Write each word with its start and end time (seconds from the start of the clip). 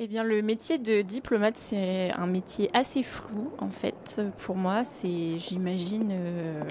Eh 0.00 0.06
bien, 0.06 0.22
le 0.22 0.42
métier 0.42 0.78
de 0.78 1.02
diplomate, 1.02 1.56
c'est 1.56 2.12
un 2.12 2.28
métier 2.28 2.70
assez 2.72 3.02
flou, 3.02 3.50
en 3.58 3.68
fait. 3.68 4.22
Pour 4.44 4.54
moi, 4.54 4.84
c'est, 4.84 5.40
j'imagine, 5.40 6.10
euh, 6.12 6.62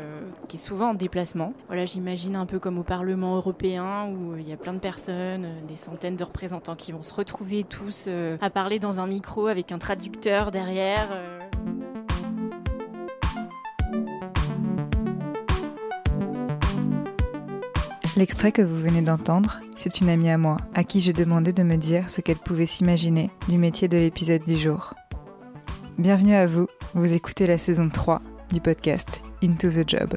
qui 0.48 0.56
est 0.56 0.60
souvent 0.60 0.92
en 0.92 0.94
déplacement. 0.94 1.52
Voilà, 1.68 1.86
j'imagine 1.86 2.38
un 2.38 2.46
peu 2.46 2.58
comme 2.58 2.80
au 2.80 2.84
Parlement 2.84 3.36
européen, 3.36 4.08
où 4.08 4.38
il 4.38 4.48
y 4.48 4.54
a 4.54 4.56
plein 4.56 4.72
de 4.72 4.80
personnes, 4.80 5.44
euh, 5.44 5.68
des 5.68 5.76
centaines 5.76 6.16
de 6.16 6.24
représentants 6.24 6.78
qui 6.78 6.94
vont 6.94 7.04
se 7.04 7.14
retrouver 7.14 7.66
tous 7.66 8.06
euh, 8.08 8.38
à 8.40 8.50
parler 8.50 8.80
dans 8.80 9.02
un 9.02 9.08
micro 9.08 9.48
avec 9.48 9.74
un 9.74 9.78
traducteur 9.78 10.50
derrière. 10.50 11.10
L'extrait 18.18 18.52
que 18.52 18.64
vous 18.64 18.82
venez 18.82 19.04
d'entendre, 19.04 19.60
c'est 19.78 20.02
une 20.02 20.10
amie 20.10 20.32
à 20.32 20.40
moi, 20.40 20.58
à 20.74 20.84
qui 20.84 21.02
j'ai 21.02 21.14
demandé 21.14 21.54
de 21.54 21.62
me 21.62 21.76
dire 21.76 22.10
ce 22.10 22.20
qu'elle 22.20 22.40
pouvait 22.40 22.66
s'imaginer 22.66 23.30
du 23.48 23.60
métier 23.60 23.88
de 23.88 23.98
l'épisode 24.00 24.44
du 24.44 24.58
jour. 24.58 24.96
Bienvenue 26.00 26.34
à 26.34 26.48
vous, 26.48 26.66
vous 26.96 27.14
écoutez 27.14 27.46
la 27.46 27.60
saison 27.60 27.90
3 27.90 28.24
du 28.52 28.60
podcast 28.60 29.22
Into 29.44 29.70
the 29.70 29.88
Job. 29.88 30.16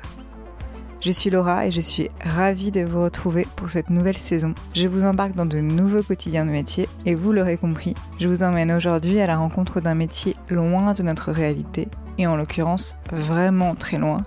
Je 1.02 1.12
suis 1.12 1.28
Laura 1.28 1.66
et 1.66 1.70
je 1.70 1.82
suis 1.82 2.08
ravie 2.24 2.70
de 2.70 2.80
vous 2.80 3.02
retrouver 3.04 3.46
pour 3.54 3.68
cette 3.68 3.90
nouvelle 3.90 4.16
saison. 4.16 4.54
Je 4.74 4.88
vous 4.88 5.04
embarque 5.04 5.34
dans 5.34 5.44
de 5.44 5.60
nouveaux 5.60 6.02
quotidiens 6.02 6.46
de 6.46 6.52
métier 6.52 6.88
et 7.04 7.14
vous 7.14 7.32
l'aurez 7.32 7.58
compris, 7.58 7.92
je 8.18 8.28
vous 8.28 8.42
emmène 8.42 8.72
aujourd'hui 8.72 9.20
à 9.20 9.26
la 9.26 9.36
rencontre 9.36 9.82
d'un 9.82 9.94
métier 9.94 10.36
loin 10.48 10.94
de 10.94 11.02
notre 11.02 11.32
réalité 11.32 11.86
et 12.16 12.26
en 12.26 12.36
l'occurrence 12.36 12.96
vraiment 13.12 13.74
très 13.74 13.98
loin, 13.98 14.24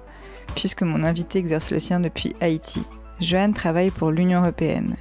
puisque 0.54 0.84
mon 0.84 1.04
invité 1.04 1.40
exerce 1.40 1.71
le 1.71 1.80
sien 1.80 1.99
depuis 1.99 2.35
Haïti 2.40 2.84
Johan 3.20 3.52
travaille 3.52 3.91
pour 3.91 4.12
l'Union 4.12 4.41
européenne. 4.41 4.95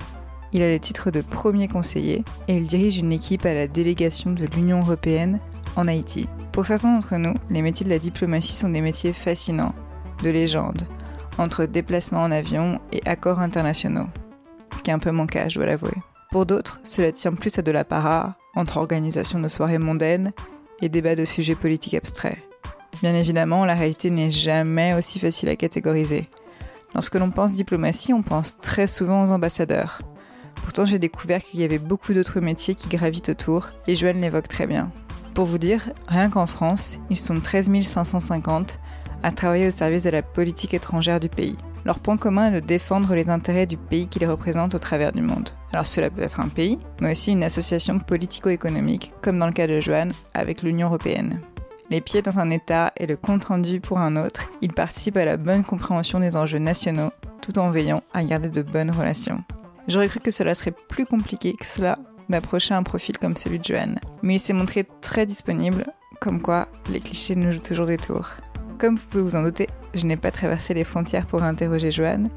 Il 0.53 0.63
a 0.63 0.71
le 0.71 0.79
titre 0.79 1.11
de 1.11 1.23
premier 1.23 1.67
conseiller 1.67 2.25
et 2.49 2.57
il 2.57 2.67
dirige 2.67 2.99
une 2.99 3.13
équipe 3.13 3.47
à 3.47 3.55
la 3.55 3.67
délégation 3.67 4.33
de 4.33 4.45
l'Union 4.45 4.81
européenne 4.81 5.39
en 5.77 5.89
Haïti. 5.89 6.29
Pour 6.53 6.67
certains 6.67 6.93
d'entre 6.93 7.17
nous, 7.17 7.35
les 7.49 7.63
métiers 7.63 7.85
de 7.85 7.91
la 7.91 7.99
diplomatie 7.99 8.53
sont 8.53 8.69
des 8.69 8.83
métiers 8.83 9.15
fascinants, 9.15 9.75
de 10.23 10.29
légende, 10.29 10.87
entre 11.39 11.65
déplacements 11.65 12.23
en 12.23 12.31
avion 12.31 12.79
et 12.93 13.01
accords 13.07 13.41
internationaux. 13.41 14.07
Ce 14.73 14.83
qui 14.83 14.91
est 14.91 14.95
un 14.95 14.99
peu 14.99 15.11
mon 15.11 15.27
je 15.27 15.55
dois 15.55 15.67
l'avouer. 15.67 15.95
Pour 16.31 16.47
d'autres, 16.47 16.81
cela 16.85 17.13
tient 17.13 17.33
plus 17.33 17.59
à 17.59 17.63
de 17.63 17.71
la 17.71 17.85
para, 17.85 18.37
entre 18.55 18.77
organisation 18.77 19.41
de 19.41 19.49
soirées 19.49 19.79
mondaines 19.79 20.33
et 20.83 20.89
débats 20.89 21.17
de 21.17 21.25
sujets 21.25 21.55
politiques 21.55 21.95
abstraits. 21.95 22.39
Bien 23.03 23.15
évidemment, 23.15 23.65
la 23.65 23.75
réalité 23.75 24.11
n'est 24.11 24.31
jamais 24.31 24.95
aussi 24.95 25.19
facile 25.19 25.49
à 25.49 25.57
catégoriser. 25.57 26.29
Lorsque 26.95 27.15
l'on 27.15 27.31
pense 27.31 27.55
diplomatie, 27.55 28.13
on 28.13 28.23
pense 28.23 28.59
très 28.59 28.87
souvent 28.87 29.25
aux 29.25 29.31
ambassadeurs. 29.31 30.01
Pourtant, 30.57 30.85
j'ai 30.85 30.99
découvert 30.99 31.43
qu'il 31.43 31.61
y 31.61 31.65
avait 31.65 31.79
beaucoup 31.79 32.13
d'autres 32.13 32.41
métiers 32.41 32.75
qui 32.75 32.89
gravitent 32.89 33.31
autour, 33.31 33.71
et 33.87 33.95
Joël 33.95 34.21
l'évoque 34.21 34.49
très 34.49 34.67
bien. 34.67 34.91
Pour 35.35 35.47
vous 35.47 35.59
dire, 35.59 35.91
rien 36.07 36.29
qu'en 36.29 36.47
France, 36.47 36.99
ils 37.09 37.19
sont 37.19 37.41
13 37.41 37.71
550 37.83 38.79
à 39.23 39.31
travailler 39.31 39.69
au 39.69 39.71
service 39.71 40.03
de 40.03 40.11
la 40.11 40.23
politique 40.23 40.75
étrangère 40.75 41.21
du 41.21 41.29
pays. 41.29 41.57
Leur 41.85 41.99
point 41.99 42.17
commun 42.17 42.53
est 42.53 42.61
de 42.61 42.67
défendre 42.67 43.15
les 43.15 43.29
intérêts 43.29 43.67
du 43.67 43.77
pays 43.77 44.09
qu'ils 44.09 44.29
représentent 44.29 44.75
au 44.75 44.79
travers 44.79 45.13
du 45.13 45.23
monde. 45.23 45.51
Alors 45.73 45.87
cela 45.87 46.11
peut 46.11 46.23
être 46.23 46.41
un 46.41 46.49
pays, 46.49 46.79
mais 47.01 47.13
aussi 47.13 47.33
une 47.33 47.43
association 47.43 47.99
politico-économique, 47.99 49.13
comme 49.23 49.39
dans 49.39 49.47
le 49.47 49.53
cas 49.53 49.67
de 49.67 49.81
Joanne 49.81 50.13
avec 50.35 50.63
l'Union 50.63 50.89
européenne 50.89 51.41
les 51.93 52.01
pieds 52.01 52.23
dans 52.23 52.39
un 52.39 52.49
État 52.49 52.91
et 52.97 53.07
le 53.07 53.19
compte-rendu 53.19 53.81
pour 53.81 53.99
un 53.99 54.17
autre, 54.17 54.51
il 54.63 54.73
participe 54.73 55.19
à 55.19 55.27
la 55.27 55.37
bonne 55.37 55.63
compréhension 55.63 56.21
des 56.21 56.39
enjeux 56.39 56.59
nationaux 56.59 57.11
tout 57.43 57.59
en 57.59 57.71
veillant 57.71 58.03
à 58.15 58.25
garder 58.25 58.49
de 58.49 58.63
bonnes 58.63 58.91
relations. 58.91 59.45
J'aurais 59.89 60.09
cru 60.09 60.21
que 60.21 60.31
cela 60.31 60.55
serait 60.55 60.75
plus 60.89 61.05
compliqué 61.05 61.53
que 61.53 61.67
cela 61.67 61.99
d'approcher 62.31 62.73
un 62.73 62.83
profil 62.83 63.19
comme 63.19 63.37
celui 63.37 63.59
de 63.59 63.65
Joanne, 63.65 64.01
mais 64.23 64.37
il 64.37 64.41
s'est 64.41 64.55
montré 64.55 64.87
très 65.03 65.27
disponible, 65.27 65.85
comme 66.19 66.41
quoi 66.41 66.67
les 66.91 67.01
clichés 67.01 67.37
nous 67.37 67.53
jouent 67.53 67.61
toujours 67.61 67.87
des 67.87 67.99
tours. 67.99 68.31
Comme 68.79 68.97
vous 68.97 69.07
pouvez 69.11 69.25
vous 69.25 69.37
en 69.37 69.43
douter, 69.43 69.69
je 69.93 70.07
n'ai 70.07 70.17
pas 70.17 70.31
traversé 70.31 70.73
les 70.73 70.85
frontières 70.85 71.27
pour 71.27 71.43
interroger 71.43 71.91
Joanne, 71.91 72.31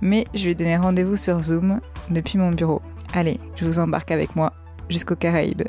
mais 0.00 0.24
je 0.34 0.44
lui 0.44 0.52
ai 0.52 0.54
donné 0.54 0.76
rendez-vous 0.76 1.16
sur 1.16 1.42
Zoom 1.42 1.80
depuis 2.10 2.38
mon 2.38 2.52
bureau. 2.52 2.80
Allez, 3.12 3.40
je 3.56 3.64
vous 3.64 3.80
embarque 3.80 4.12
avec 4.12 4.36
moi 4.36 4.52
jusqu'aux 4.88 5.16
Caraïbes. 5.16 5.66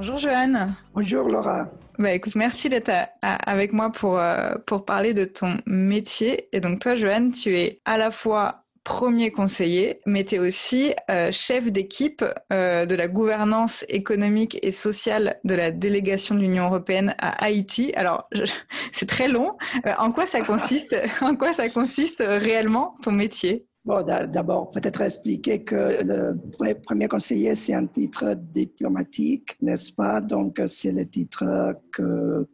Bonjour 0.00 0.16
Joanne. 0.16 0.74
Bonjour 0.94 1.28
Laura. 1.28 1.68
Bah 1.98 2.14
écoute, 2.14 2.34
merci 2.34 2.70
d'être 2.70 2.90
avec 3.20 3.74
moi 3.74 3.92
pour, 3.92 4.18
euh, 4.18 4.54
pour 4.66 4.86
parler 4.86 5.12
de 5.12 5.26
ton 5.26 5.58
métier. 5.66 6.48
Et 6.56 6.60
donc 6.60 6.78
toi 6.80 6.94
Joanne, 6.94 7.32
tu 7.32 7.54
es 7.54 7.82
à 7.84 7.98
la 7.98 8.10
fois 8.10 8.64
premier 8.82 9.30
conseiller, 9.30 10.00
mais 10.06 10.24
tu 10.24 10.36
es 10.36 10.38
aussi 10.38 10.94
euh, 11.10 11.30
chef 11.32 11.70
d'équipe 11.70 12.24
euh, 12.50 12.86
de 12.86 12.94
la 12.94 13.08
gouvernance 13.08 13.84
économique 13.90 14.58
et 14.62 14.72
sociale 14.72 15.38
de 15.44 15.54
la 15.54 15.70
délégation 15.70 16.34
de 16.34 16.40
l'Union 16.40 16.64
européenne 16.64 17.14
à 17.18 17.44
Haïti. 17.44 17.92
Alors, 17.94 18.26
c'est 18.92 19.06
très 19.06 19.28
long. 19.28 19.58
en 19.98 20.12
quoi 20.12 20.24
ça 20.24 20.40
consiste 20.40 20.96
En 21.20 21.36
quoi 21.36 21.52
ça 21.52 21.68
consiste 21.68 22.24
réellement 22.26 22.94
ton 23.02 23.12
métier? 23.12 23.66
Bon, 23.82 24.02
d'abord, 24.02 24.70
peut-être 24.70 25.00
expliquer 25.00 25.64
que 25.64 26.02
le 26.02 26.38
premier 26.82 27.08
conseiller, 27.08 27.54
c'est 27.54 27.72
un 27.72 27.86
titre 27.86 28.34
diplomatique, 28.34 29.56
n'est-ce 29.62 29.90
pas? 29.90 30.20
Donc, 30.20 30.60
c'est 30.66 30.92
le 30.92 31.08
titre 31.08 31.74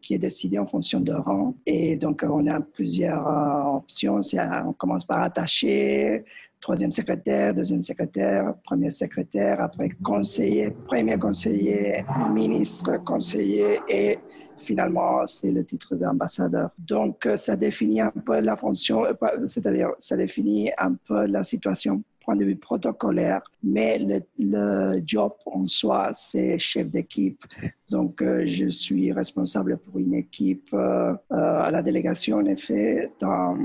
qui 0.00 0.15
est 0.15 0.19
décidé 0.19 0.56
en 0.60 0.66
fonction 0.66 1.00
de 1.00 1.12
rang. 1.12 1.56
Et 1.66 1.97
donc, 1.97 2.25
on 2.25 2.47
a 2.47 2.60
plusieurs 2.60 3.26
euh, 3.26 3.76
options. 3.76 4.20
On 4.66 4.72
commence 4.75 5.04
par 5.04 5.22
attacher, 5.22 6.25
troisième 6.66 6.91
secrétaire, 6.91 7.54
deuxième 7.54 7.81
secrétaire, 7.81 8.53
premier 8.65 8.91
secrétaire, 8.91 9.60
après 9.60 9.88
conseiller, 10.03 10.72
premier 10.72 11.16
conseiller, 11.16 12.04
ministre, 12.32 12.97
conseiller 13.04 13.78
et 13.88 14.19
finalement 14.59 15.25
c'est 15.28 15.53
le 15.53 15.65
titre 15.65 15.94
d'ambassadeur. 15.94 16.71
Donc 16.77 17.28
ça 17.37 17.54
définit 17.54 18.00
un 18.00 18.10
peu 18.10 18.41
la 18.41 18.56
fonction, 18.56 19.04
euh, 19.04 19.15
c'est-à-dire 19.47 19.91
ça 20.00 20.16
définit 20.16 20.72
un 20.77 20.94
peu 20.94 21.27
la 21.27 21.44
situation 21.44 22.03
point 22.25 22.34
de 22.34 22.44
vue 22.44 22.56
protocolaire, 22.56 23.43
mais 23.62 24.00
le, 24.37 25.00
job 25.06 25.34
en 25.47 25.69
soi, 25.69 26.10
c'est 26.15 26.59
chef 26.59 26.88
d'équipe. 26.91 27.44
Donc, 27.88 28.21
euh, 28.21 28.43
je 28.44 28.69
suis 28.69 29.12
responsable 29.12 29.78
pour 29.78 30.00
une 30.00 30.15
équipe 30.15 30.71
euh, 30.72 31.15
à 31.31 31.71
la 31.71 31.83
délégation, 31.83 32.38
en 32.38 32.47
effet, 32.47 33.12
dans 33.21 33.56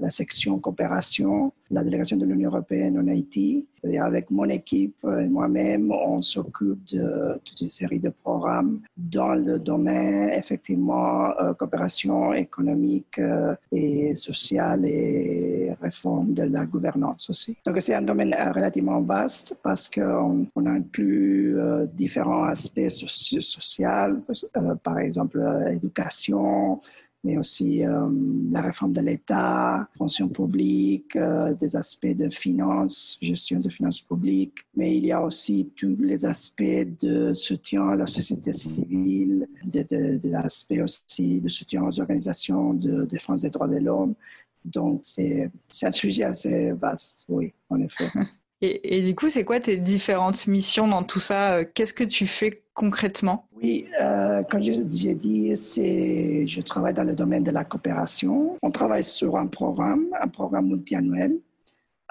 la 0.00 0.08
section 0.08 0.58
coopération, 0.58 1.52
la 1.70 1.82
délégation 1.82 2.16
de 2.16 2.24
l'Union 2.24 2.50
européenne 2.50 2.98
en 2.98 3.08
Haïti. 3.08 3.66
Avec 4.00 4.30
mon 4.32 4.48
équipe 4.48 4.96
et 5.04 5.28
moi-même, 5.28 5.92
on 5.92 6.20
s'occupe 6.20 6.84
de 6.92 7.38
toute 7.44 7.60
une 7.60 7.68
série 7.68 8.00
de 8.00 8.08
programmes 8.08 8.80
dans 8.96 9.34
le 9.34 9.60
domaine, 9.60 10.30
effectivement, 10.30 11.30
euh, 11.40 11.54
coopération 11.54 12.32
économique 12.34 13.18
euh, 13.20 13.54
et 13.70 14.16
sociale 14.16 14.86
et 14.86 15.72
réforme 15.80 16.34
de 16.34 16.42
la 16.42 16.66
gouvernance 16.66 17.30
aussi. 17.30 17.56
Donc, 17.64 17.80
c'est 17.80 17.94
un 17.94 18.02
domaine 18.02 18.34
relativement 18.54 19.00
vaste 19.02 19.56
parce 19.62 19.88
qu'on 19.88 20.46
on 20.56 20.66
inclut 20.66 21.56
euh, 21.56 21.86
différents 21.86 22.44
aspects 22.44 22.88
sociaux, 22.88 23.40
par 24.82 24.98
exemple, 24.98 25.40
éducation, 25.70 26.80
mais 27.26 27.36
aussi 27.38 27.84
euh, 27.84 28.08
la 28.52 28.62
réforme 28.62 28.92
de 28.92 29.00
l'État, 29.00 29.88
fonction 29.98 30.28
publique, 30.28 31.16
euh, 31.16 31.54
des 31.54 31.74
aspects 31.74 32.16
de 32.22 32.30
finances, 32.30 33.18
gestion 33.20 33.58
de 33.58 33.68
finances 33.68 34.00
publiques, 34.00 34.58
mais 34.76 34.96
il 34.96 35.04
y 35.06 35.10
a 35.10 35.20
aussi 35.20 35.68
tous 35.74 35.96
les 35.98 36.24
aspects 36.24 36.86
de 37.02 37.34
soutien 37.34 37.88
à 37.88 37.96
la 37.96 38.06
société 38.06 38.52
civile, 38.52 39.48
des, 39.64 40.34
aspects 40.34 40.80
aussi 40.84 41.40
de 41.40 41.48
soutien 41.48 41.82
aux 41.82 42.00
organisations 42.00 42.74
de 42.74 43.04
défense 43.06 43.42
des 43.42 43.50
droits 43.50 43.68
de 43.68 43.78
l'homme. 43.78 44.14
Donc, 44.64 45.00
c'est 45.02 45.50
un 45.82 45.90
sujet 45.90 46.22
assez 46.22 46.72
vaste, 46.72 47.24
oui, 47.28 47.52
en 47.70 47.80
effet. 47.80 48.08
Et, 48.62 48.98
et 48.98 49.02
du 49.02 49.14
coup, 49.16 49.30
c'est 49.30 49.44
quoi 49.44 49.58
tes 49.58 49.78
différentes 49.78 50.46
missions 50.46 50.86
dans 50.86 51.02
tout 51.02 51.20
ça? 51.20 51.64
Qu'est-ce 51.64 51.92
que 51.92 52.04
tu 52.04 52.26
fais 52.26 52.62
concrètement? 52.72 53.45
Oui, 53.62 53.86
euh, 54.00 54.42
comme 54.42 54.62
j'ai 54.62 55.14
dit, 55.14 55.54
je 55.54 56.60
travaille 56.60 56.92
dans 56.92 57.04
le 57.04 57.14
domaine 57.14 57.42
de 57.42 57.50
la 57.50 57.64
coopération. 57.64 58.56
On 58.62 58.70
travaille 58.70 59.04
sur 59.04 59.36
un 59.36 59.46
programme, 59.46 60.06
un 60.20 60.28
programme 60.28 60.68
multiannuel 60.68 61.38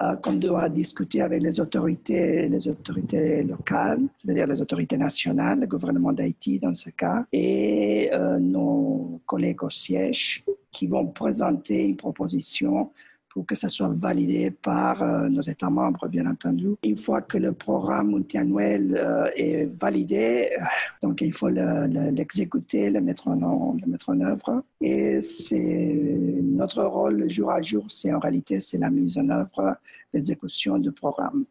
euh, 0.02 0.16
qu'on 0.16 0.34
doit 0.34 0.68
discuter 0.68 1.20
avec 1.22 1.40
les 1.42 1.60
autorités, 1.60 2.48
les 2.48 2.68
autorités 2.68 3.44
locales, 3.44 4.02
c'est-à-dire 4.14 4.46
les 4.48 4.60
autorités 4.60 4.96
nationales, 4.96 5.60
le 5.60 5.66
gouvernement 5.66 6.12
d'Haïti 6.12 6.58
dans 6.58 6.74
ce 6.74 6.90
cas, 6.90 7.24
et 7.32 8.10
euh, 8.12 8.38
nos 8.38 9.22
collègues 9.24 9.62
au 9.62 9.70
siège 9.70 10.44
qui 10.72 10.86
vont 10.88 11.06
présenter 11.06 11.84
une 11.84 11.96
proposition 11.96 12.90
pour 13.36 13.44
que 13.44 13.54
ça 13.54 13.68
soit 13.68 13.92
validé 13.94 14.50
par 14.50 15.02
euh, 15.02 15.28
nos 15.28 15.42
États 15.42 15.68
membres, 15.68 16.08
bien 16.08 16.24
entendu. 16.24 16.68
Une 16.82 16.96
fois 16.96 17.20
que 17.20 17.36
le 17.36 17.52
programme 17.52 18.12
multiannuel 18.12 18.96
euh, 18.96 19.28
est 19.36 19.68
validé, 19.78 20.52
euh, 20.58 20.64
donc 21.02 21.20
il 21.20 21.34
faut 21.34 21.50
l'exécuter, 21.50 22.88
le, 22.88 23.02
mettre 23.02 23.28
en, 23.28 23.76
le 23.78 23.86
mettre 23.92 24.08
en 24.08 24.18
œuvre. 24.22 24.64
Et 24.80 25.20
c'est 25.20 26.18
notre 26.42 26.82
rôle 26.84 27.28
jour 27.28 27.50
à 27.50 27.60
jour, 27.60 27.84
c'est 27.90 28.10
en 28.10 28.20
réalité 28.20 28.58
c'est 28.58 28.78
la 28.78 28.88
mise 28.88 29.18
en 29.18 29.28
œuvre, 29.28 29.76
l'exécution 30.14 30.78
du 30.78 30.90
programme. 30.90 31.44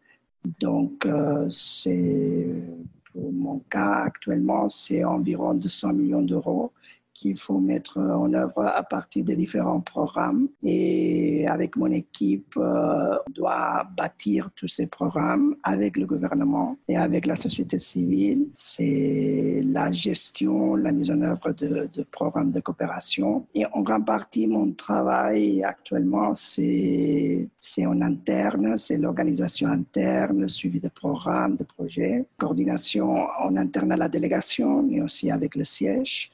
Donc, 0.59 1.07
c'est 1.49 2.47
pour 3.11 3.31
mon 3.31 3.59
cas 3.69 4.05
actuellement, 4.05 4.69
c'est 4.69 5.03
environ 5.03 5.53
200 5.53 5.93
millions 5.93 6.23
d'euros 6.23 6.71
qu'il 7.15 7.37
faut 7.37 7.59
mettre 7.59 7.97
en 7.97 8.31
œuvre 8.33 8.61
à 8.61 8.83
partir 8.83 9.23
des 9.23 9.35
différents 9.35 9.81
programmes. 9.81 10.49
Et 10.61 11.47
avec 11.47 11.77
mon 11.77 11.91
équipe, 11.91 12.53
euh, 12.57 13.17
on 13.27 13.31
doit 13.31 13.87
bâtir 13.97 14.49
tous 14.55 14.67
ces 14.67 14.85
programmes 14.85 15.55
avec 15.63 15.97
le 15.97 16.05
gouvernement 16.05 16.77
et 16.87 16.97
avec 16.97 17.25
la 17.25 17.37
société 17.37 17.79
civile. 17.79 18.49
C'est 18.53 19.61
la 19.63 19.91
gestion, 19.91 20.75
la 20.75 20.91
mise 20.91 21.09
en 21.09 21.21
œuvre 21.21 21.53
de, 21.53 21.89
de, 21.91 22.03
programmes 22.03 22.51
de 22.51 22.59
coopération. 22.59 23.47
Et 23.55 23.65
en 23.65 23.81
grande 23.81 24.05
partie, 24.05 24.45
mon 24.45 24.73
travail 24.73 25.63
actuellement, 25.63 26.35
c'est 26.35 27.47
en 27.85 28.01
interne, 28.01 28.77
c'est 28.77 28.97
l'organisation 28.97 29.69
interne, 29.69 30.41
le 30.41 30.47
suivi 30.49 30.81
de 30.81 30.89
programmes, 30.89 31.55
de 31.55 31.63
projets, 31.63 32.25
coordination 32.37 33.25
en 33.39 33.55
interne 33.55 33.93
à 33.93 33.97
la 33.97 34.09
délégation, 34.09 34.83
mais 34.83 35.01
aussi 35.01 35.31
avec 35.31 35.55
le 35.55 35.63
siège. 35.63 36.31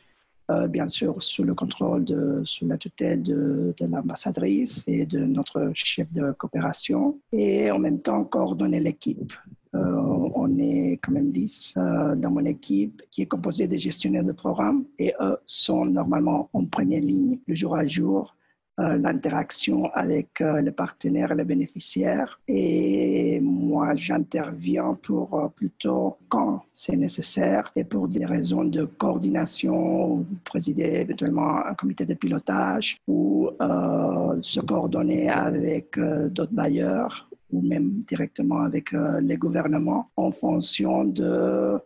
Euh, 0.51 0.67
bien 0.67 0.87
sûr 0.87 1.21
sous 1.21 1.43
le 1.43 1.53
contrôle, 1.53 2.03
de, 2.03 2.41
sous 2.43 2.67
la 2.67 2.77
tutelle 2.77 3.23
de, 3.23 3.73
l'ambassadrice 3.79 4.83
et 4.87 5.05
de 5.05 5.19
notre 5.19 5.71
chef 5.73 6.11
de 6.11 6.31
coopération, 6.33 7.19
et 7.31 7.71
en 7.71 7.79
même 7.79 7.99
temps 7.99 8.23
coordonner 8.25 8.79
l'équipe. 8.79 9.33
Euh, 9.73 9.95
on 10.35 10.57
est 10.59 10.99
quand 11.01 11.13
même 11.13 11.31
10 11.31 11.75
euh, 11.77 12.15
dans 12.15 12.31
mon 12.31 12.43
équipe 12.43 13.01
qui 13.09 13.21
est 13.21 13.25
composée 13.25 13.67
des 13.67 13.77
gestionnaires 13.77 14.25
de 14.25 14.33
programme 14.33 14.83
et 14.99 15.13
eux 15.21 15.37
sont 15.45 15.85
normalement 15.85 16.49
en 16.51 16.65
première 16.65 16.99
ligne 16.99 17.39
le 17.47 17.55
jour 17.55 17.77
à 17.77 17.87
jour 17.87 18.35
l'interaction 18.77 19.91
avec 19.93 20.41
euh, 20.41 20.61
les 20.61 20.71
partenaires 20.71 21.31
et 21.31 21.35
les 21.35 21.43
bénéficiaires. 21.43 22.39
Et 22.47 23.39
moi, 23.41 23.95
j'interviens 23.95 24.97
pour 25.01 25.39
euh, 25.39 25.47
plutôt 25.49 26.17
quand 26.29 26.63
c'est 26.73 26.95
nécessaire 26.95 27.71
et 27.75 27.83
pour 27.83 28.07
des 28.07 28.25
raisons 28.25 28.63
de 28.63 28.85
coordination, 28.85 30.25
présider 30.43 30.83
éventuellement 30.83 31.65
un 31.65 31.75
comité 31.75 32.05
de 32.05 32.13
pilotage 32.13 32.97
ou 33.07 33.49
se 34.41 34.59
coordonner 34.61 35.29
avec 35.29 35.99
d'autres 35.99 36.53
bailleurs 36.53 37.29
ou 37.51 37.61
même 37.61 38.03
directement 38.07 38.61
avec 38.61 38.91
les 39.21 39.37
gouvernements 39.37 40.09
en 40.15 40.31
fonction 40.31 41.03
de, 41.03 41.77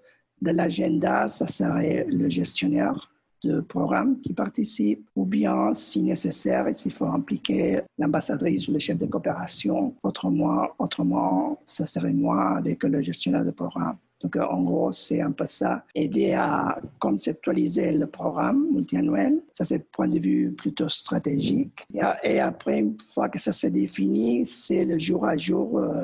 de 0.41 0.51
l'agenda, 0.51 1.27
ça 1.27 1.47
serait 1.47 2.05
le 2.09 2.29
gestionnaire 2.29 3.09
de 3.43 3.61
programmes 3.61 4.19
qui 4.21 4.33
participent, 4.33 5.07
ou 5.15 5.25
bien, 5.25 5.73
si 5.73 6.01
nécessaire, 6.01 6.67
s'il 6.73 6.91
faut 6.91 7.05
impliquer 7.05 7.81
l'ambassadrice 7.97 8.67
ou 8.67 8.73
le 8.73 8.79
chef 8.79 8.97
de 8.97 9.05
coopération, 9.05 9.93
autrement, 10.03 10.67
autrement, 10.79 11.59
ça 11.65 11.85
serait 11.85 12.13
moi 12.13 12.57
avec 12.57 12.83
le 12.83 13.01
gestionnaire 13.01 13.45
de 13.45 13.51
programme. 13.51 13.97
Donc, 14.21 14.37
en 14.37 14.63
gros, 14.63 14.91
c'est 14.91 15.21
un 15.21 15.31
peu 15.31 15.45
ça, 15.45 15.83
aider 15.93 16.33
à 16.33 16.79
conceptualiser 16.99 17.91
le 17.91 18.07
programme 18.07 18.65
multiannuel. 18.71 19.41
Ça, 19.51 19.65
c'est 19.65 19.79
point 19.91 20.07
de 20.07 20.19
vue 20.19 20.51
plutôt 20.51 20.89
stratégique. 20.89 21.85
Et, 22.23 22.39
après, 22.39 22.79
une 22.79 22.97
fois 23.13 23.29
que 23.29 23.37
ça 23.37 23.51
s'est 23.51 23.69
défini, 23.69 24.45
c'est 24.45 24.85
le 24.85 24.97
jour 24.97 25.25
à 25.25 25.37
jour 25.37 25.79
euh, 25.79 26.03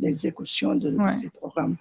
l'exécution 0.00 0.74
de 0.74 0.96
ces 1.12 1.28
programmes. 1.28 1.76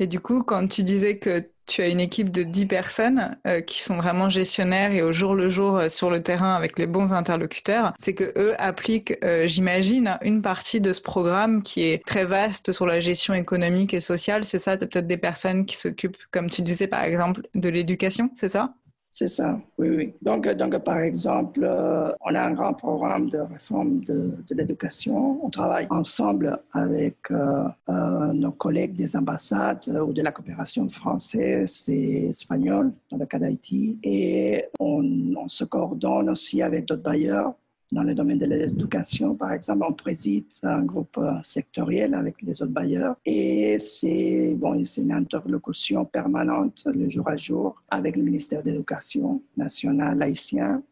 Et 0.00 0.06
du 0.06 0.20
coup, 0.20 0.42
quand 0.42 0.66
tu 0.68 0.82
disais 0.82 1.18
que 1.18 1.50
tu 1.66 1.82
as 1.82 1.88
une 1.88 2.00
équipe 2.00 2.30
de 2.30 2.42
10 2.42 2.66
personnes 2.66 3.36
euh, 3.46 3.60
qui 3.60 3.82
sont 3.82 3.96
vraiment 3.98 4.28
gestionnaires 4.30 4.92
et 4.92 5.02
au 5.02 5.12
jour 5.12 5.34
le 5.34 5.48
jour 5.48 5.76
euh, 5.76 5.88
sur 5.90 6.10
le 6.10 6.22
terrain 6.22 6.54
avec 6.54 6.78
les 6.78 6.86
bons 6.86 7.12
interlocuteurs, 7.12 7.92
c'est 7.98 8.14
que 8.14 8.32
eux 8.36 8.54
appliquent, 8.58 9.18
euh, 9.22 9.46
j'imagine, 9.46 10.18
une 10.22 10.40
partie 10.40 10.80
de 10.80 10.92
ce 10.92 11.02
programme 11.02 11.62
qui 11.62 11.82
est 11.84 12.04
très 12.06 12.24
vaste 12.24 12.72
sur 12.72 12.86
la 12.86 13.00
gestion 13.00 13.34
économique 13.34 13.92
et 13.92 14.00
sociale. 14.00 14.44
C'est 14.44 14.58
ça, 14.58 14.78
tu 14.78 14.84
as 14.84 14.86
peut-être 14.86 15.06
des 15.06 15.18
personnes 15.18 15.66
qui 15.66 15.76
s'occupent, 15.76 16.16
comme 16.30 16.48
tu 16.48 16.62
disais 16.62 16.86
par 16.86 17.04
exemple, 17.04 17.42
de 17.54 17.68
l'éducation, 17.68 18.30
c'est 18.34 18.48
ça? 18.48 18.74
C'est 19.18 19.26
ça, 19.26 19.60
oui, 19.78 19.88
oui. 19.88 20.14
Donc, 20.22 20.48
donc 20.48 20.78
par 20.84 21.00
exemple, 21.00 21.64
euh, 21.64 22.12
on 22.20 22.36
a 22.36 22.40
un 22.40 22.52
grand 22.52 22.72
programme 22.72 23.28
de 23.28 23.38
réforme 23.38 23.98
de, 24.04 24.32
l'éducation. 24.50 25.44
On 25.44 25.50
travaille 25.50 25.88
ensemble 25.90 26.56
avec 26.70 27.16
euh, 27.32 27.64
euh, 27.88 28.32
nos 28.32 28.52
collègues 28.52 28.94
des 28.94 29.16
ambassades 29.16 29.88
ou 29.88 30.12
de 30.12 30.22
la 30.22 30.30
coopération 30.30 30.88
française 30.88 31.84
et 31.88 32.28
espagnole 32.28 32.92
dans 33.10 33.16
le 33.16 33.26
cas 33.26 33.40
d'Haïti. 33.40 33.98
Et 34.04 34.66
on 34.78 35.48
se 35.48 35.64
coordonne 35.64 36.30
aussi 36.30 36.62
avec 36.62 36.86
d'autres 36.86 37.02
bailleurs 37.02 37.54
dans 37.90 38.02
le 38.02 38.14
domaine 38.14 38.38
de 38.38 38.46
l'éducation, 38.46 39.34
par 39.34 39.52
exemple, 39.52 39.84
on 39.88 39.92
préside 39.92 40.46
un 40.62 40.84
groupe 40.84 41.16
euh, 41.18 41.32
sectoriel 41.42 42.14
avec 42.14 42.42
les 42.42 42.60
autres 42.60 42.72
bailleurs 42.72 43.16
et 43.24 43.78
c'est 43.78 44.54
bon, 44.56 44.74
une 44.74 45.12
interlocution 45.12 46.04
permanente 46.04 46.82
le 46.86 47.08
jour 47.08 47.28
à 47.28 47.36
jour 47.36 47.82
avec 47.88 48.16
le 48.16 48.22
ministère 48.22 48.62
de 48.62 48.70
l'Éducation 48.70 49.42
nationale 49.56 50.22
haïtien 50.22 50.82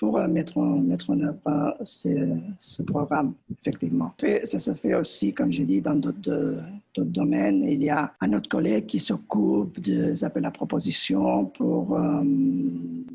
pour 0.00 0.16
euh, 0.16 0.26
mettre 0.26 0.56
en, 0.56 0.78
mettre 0.78 1.10
en 1.10 1.20
œuvre 1.20 1.38
euh, 1.46 2.34
ce, 2.58 2.82
programme, 2.82 3.34
effectivement. 3.60 4.14
Ça 4.44 4.58
se 4.58 4.72
fait 4.72 4.94
aussi, 4.94 5.34
comme 5.34 5.52
j'ai 5.52 5.64
dit, 5.64 5.82
dans 5.82 5.94
d'autres 5.94 6.56
domaines. 6.96 7.62
Il 7.64 7.84
y 7.84 7.90
a 7.90 8.14
un 8.18 8.32
autre 8.32 8.48
collègue 8.48 8.86
qui 8.86 8.98
s'occupe 8.98 9.78
des 9.78 10.24
appels 10.24 10.46
à 10.46 10.50
proposition 10.50 11.44
pour 11.44 11.98
euh, 11.98 12.22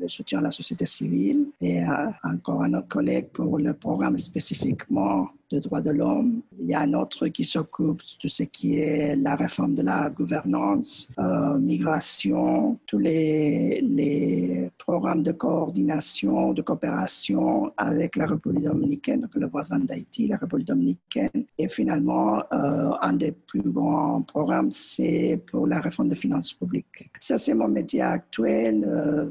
le 0.00 0.06
soutien 0.06 0.38
à 0.38 0.42
la 0.42 0.52
société 0.52 0.86
civile 0.86 1.48
et 1.60 1.82
encore 2.22 2.62
un 2.62 2.72
autre 2.74 2.88
collègue 2.88 3.30
pour 3.32 3.58
le 3.58 3.72
programme 3.72 4.16
spécifiquement 4.16 5.28
de 5.50 5.58
droits 5.58 5.80
de 5.80 5.90
l'homme. 5.90 6.42
Il 6.66 6.70
y 6.70 6.74
a 6.74 6.80
un 6.80 6.94
autre 6.94 7.28
qui 7.28 7.44
s'occupe 7.44 7.98
de 7.98 8.18
tout 8.20 8.28
ce 8.28 8.42
qui 8.42 8.80
est 8.80 9.14
la 9.14 9.36
réforme 9.36 9.74
de 9.74 9.82
la 9.82 10.10
gouvernance, 10.10 11.08
euh, 11.16 11.56
migration, 11.58 12.76
tous 12.88 12.98
les, 12.98 13.80
les, 13.82 14.68
programmes 14.76 15.22
de 15.22 15.30
coordination, 15.30 16.52
de 16.52 16.62
coopération 16.62 17.72
avec 17.76 18.16
la 18.16 18.26
République 18.26 18.64
dominicaine, 18.64 19.20
donc 19.20 19.34
le 19.36 19.46
voisin 19.46 19.78
d'Haïti, 19.78 20.26
la 20.26 20.38
République 20.38 20.66
dominicaine. 20.66 21.44
Et 21.56 21.68
finalement, 21.68 22.42
euh, 22.52 22.90
un 23.00 23.12
des 23.12 23.30
plus 23.30 23.62
grands 23.62 24.22
programmes, 24.22 24.72
c'est 24.72 25.40
pour 25.46 25.68
la 25.68 25.80
réforme 25.80 26.08
des 26.08 26.16
finances 26.16 26.52
publiques. 26.52 27.10
Ça, 27.20 27.38
c'est 27.38 27.54
mon 27.54 27.68
métier 27.68 28.02
actuel, 28.02 28.84
euh, 28.84 29.30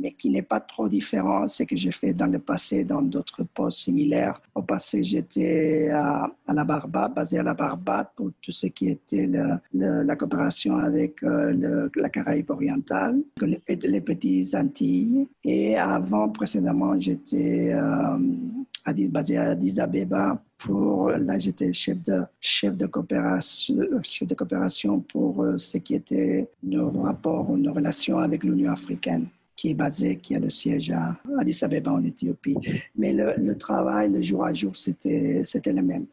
mais 0.00 0.12
qui 0.12 0.30
n'est 0.30 0.42
pas 0.42 0.60
trop 0.60 0.88
différent 0.88 1.44
de 1.44 1.48
ce 1.48 1.64
que 1.64 1.76
j'ai 1.76 1.92
fait 1.92 2.14
dans 2.14 2.32
le 2.32 2.38
passé 2.38 2.84
dans 2.84 3.02
d'autres 3.02 3.44
postes 3.44 3.80
similaires. 3.80 4.40
Au 4.54 4.62
passé, 4.62 5.04
j'étais 5.04 5.90
à, 5.90 6.30
la 6.52 6.64
Barbade, 6.64 7.14
basé 7.14 7.38
à 7.38 7.42
la 7.42 7.54
Barbade 7.54 8.08
pour 8.14 8.30
tout 8.40 8.52
ce 8.52 8.66
qui 8.68 8.88
était 8.88 9.28
la 9.72 10.16
coopération 10.16 10.76
avec 10.76 11.22
euh, 11.22 11.88
la 11.96 12.08
Caraïbe 12.08 12.50
orientale, 12.50 13.20
les, 13.40 14.00
petites 14.00 14.54
Antilles. 14.54 15.28
Et 15.44 15.76
avant, 15.76 16.28
précédemment, 16.28 16.98
j'étais 16.98 17.72
euh, 17.74 19.08
basé 19.08 19.36
à 19.36 19.50
Addis 19.50 19.80
Abeba 19.80 20.42
pour 20.58 21.10
là 21.10 21.38
j'étais 21.38 21.70
chef 21.74 22.02
de 22.02 22.22
chef 22.40 22.74
de 22.78 22.86
coopération 22.86 23.74
chef 24.02 24.26
de 24.26 24.34
coopération 24.34 25.00
pour 25.00 25.42
euh, 25.42 25.58
ce 25.58 25.76
qui 25.76 25.94
était 25.94 26.48
nos 26.62 26.88
rapports 26.90 27.50
ou 27.50 27.58
nos 27.58 27.74
relations 27.74 28.18
avec 28.18 28.42
l'Union 28.42 28.72
africaine 28.72 29.26
qui 29.56 29.70
est 29.70 29.74
basé, 29.74 30.16
qui 30.16 30.34
a 30.36 30.38
le 30.38 30.50
siège 30.50 30.90
à 30.90 31.16
Addis 31.40 31.58
Abeba 31.62 31.92
en 31.92 32.04
Éthiopie. 32.04 32.56
Mais 32.94 33.12
le, 33.12 33.56
travail, 33.56 34.12
le 34.12 34.20
jour 34.20 34.44
à 34.44 34.52
jour, 34.52 34.76
c'était 34.76 35.42
le 35.42 35.82
même. 35.82 36.06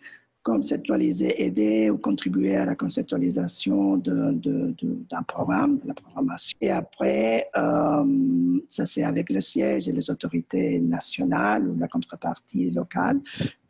Conceptualiser, 0.44 1.42
aider 1.42 1.90
ou 1.90 1.98
contribuer 1.98 2.58
à 2.58 2.66
la 2.66 2.76
conceptualisation 2.76 3.98
d'un 3.98 4.34
de, 4.34 4.76
de, 4.78 5.24
programme, 5.26 5.80
de 5.80 5.88
la 5.88 5.94
programmation. 5.94 6.58
Et 6.60 6.70
après, 6.70 7.50
euh, 7.56 8.60
ça 8.68 8.86
c'est 8.86 9.04
avec 9.04 9.30
le 9.30 9.40
siège 9.40 9.88
et 9.88 9.94
les 9.94 10.10
autorités 10.10 10.80
nationales 10.80 11.68
ou 11.70 11.80
la 11.80 11.88
contrepartie 11.88 12.72
locale 12.72 13.22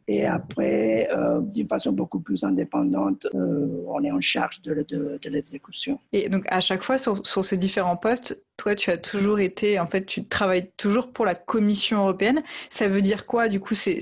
et 0.08 0.26
après, 0.26 1.08
euh, 1.12 1.40
d'une 1.42 1.68
façon 1.68 1.94
beaucoup 1.94 2.20
plus 2.20 2.44
indépendante, 2.44 3.28
euh, 3.34 3.84
on 3.88 4.04
est 4.04 4.12
en 4.12 4.22
charge 4.22 4.62
de, 4.62 4.86
l'exécution. 5.30 6.00
Et 6.12 6.30
donc, 6.30 6.46
à 6.50 6.60
chaque 6.60 6.84
fois, 6.84 6.98
sur, 6.98 7.46
ces 7.46 7.58
différents 7.58 7.98
postes, 7.98 8.42
toi, 8.58 8.76
tu 8.76 8.92
as 8.92 8.98
toujours 8.98 9.40
été, 9.40 9.80
en 9.80 9.88
fait, 9.88 10.06
tu 10.06 10.26
travailles 10.26 10.70
toujours 10.78 11.12
pour 11.12 11.26
la 11.26 11.36
Commission 11.36 12.00
européenne. 12.00 12.44
Ça 12.70 12.88
veut 12.88 13.02
dire 13.02 13.26
quoi, 13.26 13.48
du 13.48 13.60
coup, 13.60 13.76
c'est 13.76 14.02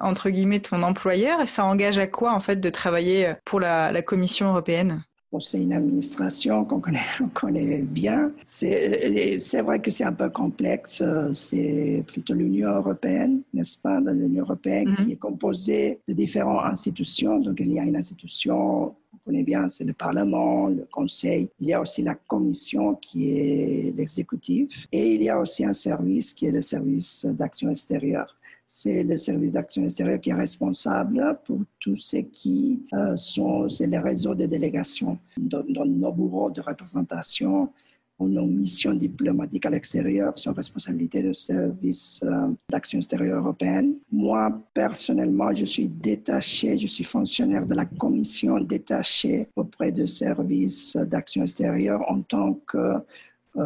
entre 0.00 0.30
guillemets 0.30 0.60
ton 0.60 0.82
employeur? 0.82 1.40
Et 1.40 1.46
ça 1.46 1.64
engage 1.64 1.98
à 1.98 2.06
quoi, 2.06 2.34
en 2.34 2.40
fait, 2.40 2.56
de 2.56 2.70
travailler 2.70 3.34
pour 3.44 3.60
la 3.60 4.02
Commission 4.02 4.48
européenne? 4.48 5.02
C'est 5.40 5.62
une 5.62 5.72
administration 5.72 6.64
qu'on 6.64 6.80
connaît, 6.80 6.98
connaît, 7.34 7.82
bien. 7.82 8.32
C'est 8.46 9.60
vrai 9.62 9.80
que 9.80 9.90
c'est 9.90 10.04
un 10.04 10.12
peu 10.12 10.30
complexe. 10.30 11.02
C'est 11.32 12.02
plutôt 12.06 12.34
l'Union 12.34 12.70
européenne, 12.70 13.42
n'est-ce 13.52 13.76
pas? 13.76 14.00
L'Union 14.00 14.42
européenne 14.42 14.94
qui 14.96 15.02
mhm. 15.04 15.10
est 15.10 15.16
composée 15.16 16.00
de 16.08 16.14
différentes 16.14 16.64
institutions. 16.64 17.40
Donc, 17.40 17.60
il 17.60 17.72
y 17.72 17.78
a 17.78 17.84
une 17.84 17.96
institution 17.96 18.94
on 19.12 19.18
connaît 19.24 19.42
bien, 19.42 19.68
c'est 19.68 19.84
le 19.84 19.92
Parlement, 19.92 20.68
le 20.68 20.86
Conseil. 20.90 21.50
Il 21.60 21.68
y 21.68 21.72
a 21.72 21.80
aussi 21.80 22.02
la 22.02 22.14
Commission 22.14 22.94
qui 22.94 23.38
est 23.38 23.94
l'exécutif. 23.96 24.86
Et 24.92 25.14
il 25.14 25.22
y 25.22 25.28
a 25.28 25.38
aussi 25.38 25.64
un 25.64 25.72
service 25.72 26.34
qui 26.34 26.46
est 26.46 26.52
le 26.52 26.62
service 26.62 27.24
d'action 27.26 27.70
extérieure. 27.70 28.34
C'est 28.70 29.02
le 29.02 29.16
service 29.16 29.50
d'action 29.50 29.82
extérieure 29.82 30.20
qui 30.20 30.28
est 30.28 30.34
responsable 30.34 31.38
pour 31.46 31.60
tout 31.80 31.96
ce 31.96 32.18
qui 32.18 32.82
euh, 32.92 33.16
sont, 33.16 33.66
c'est 33.70 33.86
les 33.86 33.98
réseaux 33.98 34.34
de 34.34 34.44
délégation 34.44 35.18
dans, 35.38 35.64
nos 35.86 36.12
bureaux 36.12 36.50
de 36.50 36.60
représentation 36.60 37.72
ou 38.18 38.28
nos 38.28 38.46
missions 38.46 38.92
diplomatiques 38.92 39.64
à 39.64 39.70
l'extérieur 39.70 40.38
sont 40.38 40.52
responsabilité 40.52 41.22
du 41.22 41.32
service 41.32 42.20
euh, 42.24 42.48
d'action 42.70 42.98
extérieure 42.98 43.38
européenne. 43.38 43.94
Moi, 44.12 44.60
personnellement, 44.74 45.54
je 45.54 45.64
suis 45.64 45.88
détaché, 45.88 46.76
je 46.76 46.88
suis 46.88 47.04
fonctionnaire 47.04 47.64
de 47.64 47.74
la 47.74 47.86
commission 47.86 48.58
détachée 48.60 49.48
auprès 49.56 49.92
du 49.92 50.06
service 50.06 50.94
d'action 50.94 51.42
extérieure 51.42 52.02
en 52.06 52.20
tant 52.20 52.54
que 52.66 52.96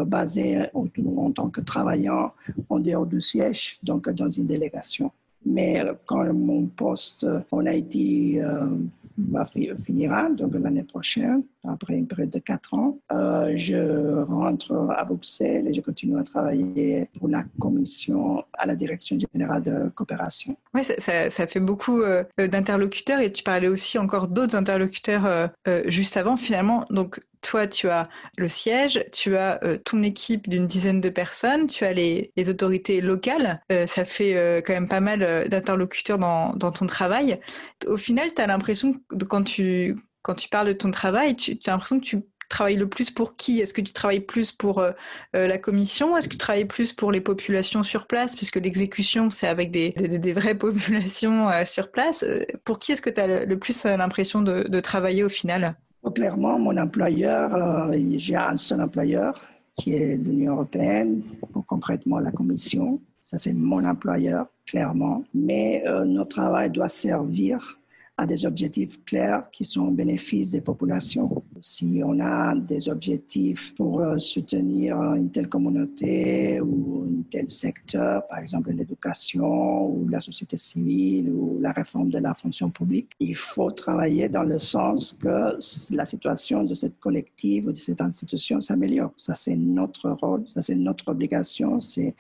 basé 0.06 0.66
en, 0.74 0.86
en, 1.16 1.32
tant 1.32 1.50
que 1.50 1.60
travaillant 1.60 2.32
en 2.68 2.80
dehors 2.80 3.06
du 3.06 3.20
siège, 3.20 3.78
donc 3.82 4.08
dans 4.10 4.28
une 4.28 4.46
délégation. 4.46 5.10
Mais 5.44 5.82
quand 6.06 6.32
mon 6.32 6.66
poste 6.66 7.26
en 7.50 7.66
Haïti 7.66 8.38
euh, 8.38 9.74
finira, 9.76 10.28
donc 10.30 10.54
l'année 10.54 10.84
prochaine, 10.84 11.42
après 11.64 11.94
une 11.94 12.06
période 12.06 12.30
de 12.30 12.38
quatre 12.38 12.74
ans, 12.74 12.98
euh, 13.12 13.52
je 13.56 14.22
rentre 14.22 14.72
à 14.96 15.04
Bruxelles 15.04 15.66
et 15.66 15.74
je 15.74 15.80
continue 15.80 16.18
à 16.18 16.22
travailler 16.22 17.08
pour 17.18 17.28
la 17.28 17.44
commission 17.60 18.44
à 18.56 18.66
la 18.66 18.76
direction 18.76 19.18
générale 19.32 19.62
de 19.62 19.88
coopération. 19.94 20.56
Oui, 20.74 20.82
ça, 20.98 21.30
ça, 21.30 21.46
fait 21.46 21.60
beaucoup 21.60 22.02
d'interlocuteurs 22.38 23.20
et 23.20 23.32
tu 23.32 23.42
parlais 23.42 23.68
aussi 23.68 23.98
encore 23.98 24.28
d'autres 24.28 24.54
interlocuteurs 24.56 25.50
juste 25.86 26.16
avant. 26.16 26.36
Finalement, 26.36 26.86
donc 26.90 27.20
toi, 27.42 27.66
tu 27.66 27.90
as 27.90 28.08
le 28.38 28.48
siège, 28.48 29.04
tu 29.12 29.36
as 29.36 29.62
euh, 29.64 29.76
ton 29.76 30.02
équipe 30.02 30.48
d'une 30.48 30.66
dizaine 30.66 31.00
de 31.00 31.08
personnes, 31.10 31.66
tu 31.66 31.84
as 31.84 31.92
les, 31.92 32.32
autorités 32.48 33.00
locales. 33.00 33.60
Euh, 33.70 33.86
ça 33.86 34.04
fait 34.04 34.34
euh, 34.36 34.62
quand 34.64 34.72
même 34.72 34.88
pas 34.88 35.00
mal 35.00 35.48
d'interlocuteurs 35.48 36.18
dans, 36.18 36.52
ton 36.54 36.86
travail. 36.86 37.38
Au 37.86 37.96
final, 37.96 38.32
tu 38.34 38.40
as 38.40 38.46
l'impression, 38.46 38.94
quand 39.28 39.42
tu, 39.42 39.96
quand 40.22 40.34
tu 40.34 40.48
parles 40.48 40.68
de 40.68 40.72
ton 40.72 40.90
travail, 40.90 41.36
tu 41.36 41.58
as 41.66 41.70
l'impression 41.70 42.00
que 42.00 42.04
tu 42.04 42.22
travailles 42.48 42.76
le 42.76 42.88
plus 42.88 43.10
pour 43.10 43.36
qui? 43.36 43.60
Est-ce 43.60 43.74
que 43.74 43.80
tu 43.80 43.92
travailles 43.92 44.20
plus 44.20 44.52
pour 44.52 44.84
la 45.32 45.58
commission? 45.58 46.16
Est-ce 46.16 46.28
que 46.28 46.32
tu 46.32 46.38
travailles 46.38 46.66
plus 46.66 46.92
pour 46.92 47.10
les 47.10 47.20
populations 47.20 47.82
sur 47.82 48.06
place? 48.06 48.36
Puisque 48.36 48.56
l'exécution, 48.56 49.30
c'est 49.30 49.48
avec 49.48 49.70
des, 49.70 49.90
des, 49.90 50.32
vraies 50.32 50.54
populations 50.58 51.48
sur 51.64 51.90
place. 51.90 52.24
Pour 52.64 52.78
qui 52.78 52.92
est-ce 52.92 53.02
que 53.02 53.10
tu 53.10 53.20
as 53.20 53.44
le 53.44 53.58
plus 53.58 53.84
l'impression 53.84 54.42
de 54.42 54.80
travailler 54.80 55.24
au 55.24 55.28
final? 55.28 55.76
Clairement, 56.10 56.58
mon 56.58 56.76
employeur, 56.76 57.54
euh, 57.54 57.96
j'ai 58.16 58.34
un 58.34 58.56
seul 58.56 58.82
employeur 58.82 59.40
qui 59.74 59.94
est 59.94 60.16
l'Union 60.16 60.54
européenne, 60.54 61.22
ou 61.54 61.62
concrètement 61.62 62.18
la 62.18 62.32
Commission. 62.32 63.00
Ça, 63.20 63.38
c'est 63.38 63.52
mon 63.52 63.84
employeur, 63.84 64.46
clairement. 64.66 65.22
Mais 65.32 65.82
euh, 65.86 66.04
notre 66.04 66.30
travail 66.30 66.70
doit 66.70 66.88
servir 66.88 67.78
à 68.16 68.26
des 68.26 68.44
objectifs 68.44 69.02
clairs 69.04 69.48
qui 69.50 69.64
sont 69.64 69.88
au 69.88 69.90
bénéfice 69.90 70.50
des 70.50 70.60
populations. 70.60 71.42
Si 71.60 72.02
on 72.04 72.20
a 72.20 72.54
des 72.54 72.88
objectifs 72.88 73.74
pour 73.74 74.00
euh, 74.00 74.18
soutenir 74.18 74.96
une 75.14 75.30
telle 75.30 75.48
communauté 75.48 76.60
ou 76.60 77.06
un 77.08 77.22
tel 77.30 77.50
secteur, 77.50 78.26
par 78.28 78.38
exemple 78.38 78.70
l'éducation 78.72 79.86
ou 79.86 80.08
la 80.08 80.20
société 80.20 80.56
civile 80.56 81.30
ou 81.30 81.58
la 81.60 81.72
réforme 81.72 82.10
de 82.10 82.18
la 82.18 82.34
fonction 82.34 82.70
publique, 82.70 83.10
il 83.18 83.34
faut 83.34 83.70
travailler 83.70 84.28
dans 84.28 84.42
le 84.42 84.58
sens 84.58 85.14
que 85.14 85.56
la 85.94 86.06
situation 86.06 86.64
de 86.64 86.74
cette 86.74 87.00
collective 87.00 87.68
ou 87.68 87.72
de 87.72 87.78
cette 87.78 88.00
institution 88.00 88.60
s'améliore. 88.60 89.12
Ça, 89.16 89.34
c'est 89.34 89.56
notre 89.56 90.10
rôle, 90.10 90.44
ça, 90.48 90.60
c'est 90.60 90.74
notre 90.74 91.08
obligation, 91.08 91.80
c'est, 91.80 92.14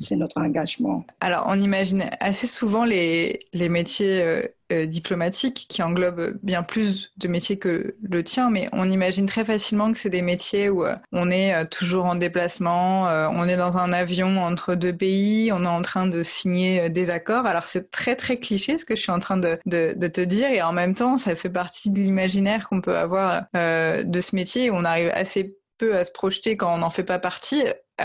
c'est 0.00 0.16
notre 0.16 0.38
engagement. 0.40 1.04
Alors, 1.20 1.44
on 1.46 1.60
imagine 1.60 2.10
assez 2.20 2.46
souvent 2.46 2.84
les, 2.84 3.40
les 3.52 3.68
métiers 3.68 4.22
euh, 4.22 4.42
euh, 4.72 4.86
diplomatique 4.86 5.66
qui 5.68 5.82
englobe 5.82 6.38
bien 6.42 6.62
plus 6.62 7.12
de 7.18 7.28
métiers 7.28 7.58
que 7.58 7.96
le 8.02 8.24
tien, 8.24 8.50
mais 8.50 8.68
on 8.72 8.90
imagine 8.90 9.26
très 9.26 9.44
facilement 9.44 9.92
que 9.92 9.98
c'est 9.98 10.10
des 10.10 10.22
métiers 10.22 10.70
où 10.70 10.84
euh, 10.84 10.96
on 11.12 11.30
est 11.30 11.66
toujours 11.66 12.06
en 12.06 12.14
déplacement, 12.14 13.02
on 13.02 13.46
est 13.46 13.56
dans 13.56 13.76
un 13.78 13.92
avion 13.92 14.42
entre 14.42 14.74
deux 14.74 14.96
pays, 14.96 15.52
on 15.52 15.64
est 15.64 15.68
en 15.68 15.82
train 15.82 16.06
de 16.06 16.22
signer 16.22 16.88
des 16.88 17.10
accords. 17.10 17.46
Alors 17.46 17.64
c'est 17.64 17.90
très 17.90 18.16
très 18.16 18.38
cliché 18.38 18.78
ce 18.78 18.84
que 18.84 18.96
je 18.96 19.02
suis 19.02 19.12
en 19.12 19.18
train 19.18 19.36
de, 19.36 19.58
de, 19.66 19.94
de 19.96 20.08
te 20.08 20.20
dire 20.20 20.50
et 20.50 20.62
en 20.62 20.72
même 20.72 20.94
temps 20.94 21.18
ça 21.18 21.34
fait 21.34 21.50
partie 21.50 21.90
de 21.90 21.98
l'imaginaire 21.98 22.68
qu'on 22.68 22.80
peut 22.80 22.96
avoir 22.96 23.44
de 23.54 24.20
ce 24.20 24.34
métier. 24.36 24.70
On 24.70 24.84
arrive 24.84 25.10
assez 25.14 25.56
peu 25.80 25.96
à 25.96 26.04
se 26.04 26.12
projeter 26.12 26.56
quand 26.56 26.72
on 26.72 26.78
n'en 26.78 26.90
fait 26.90 27.04
pas 27.04 27.18
partie. 27.18 27.64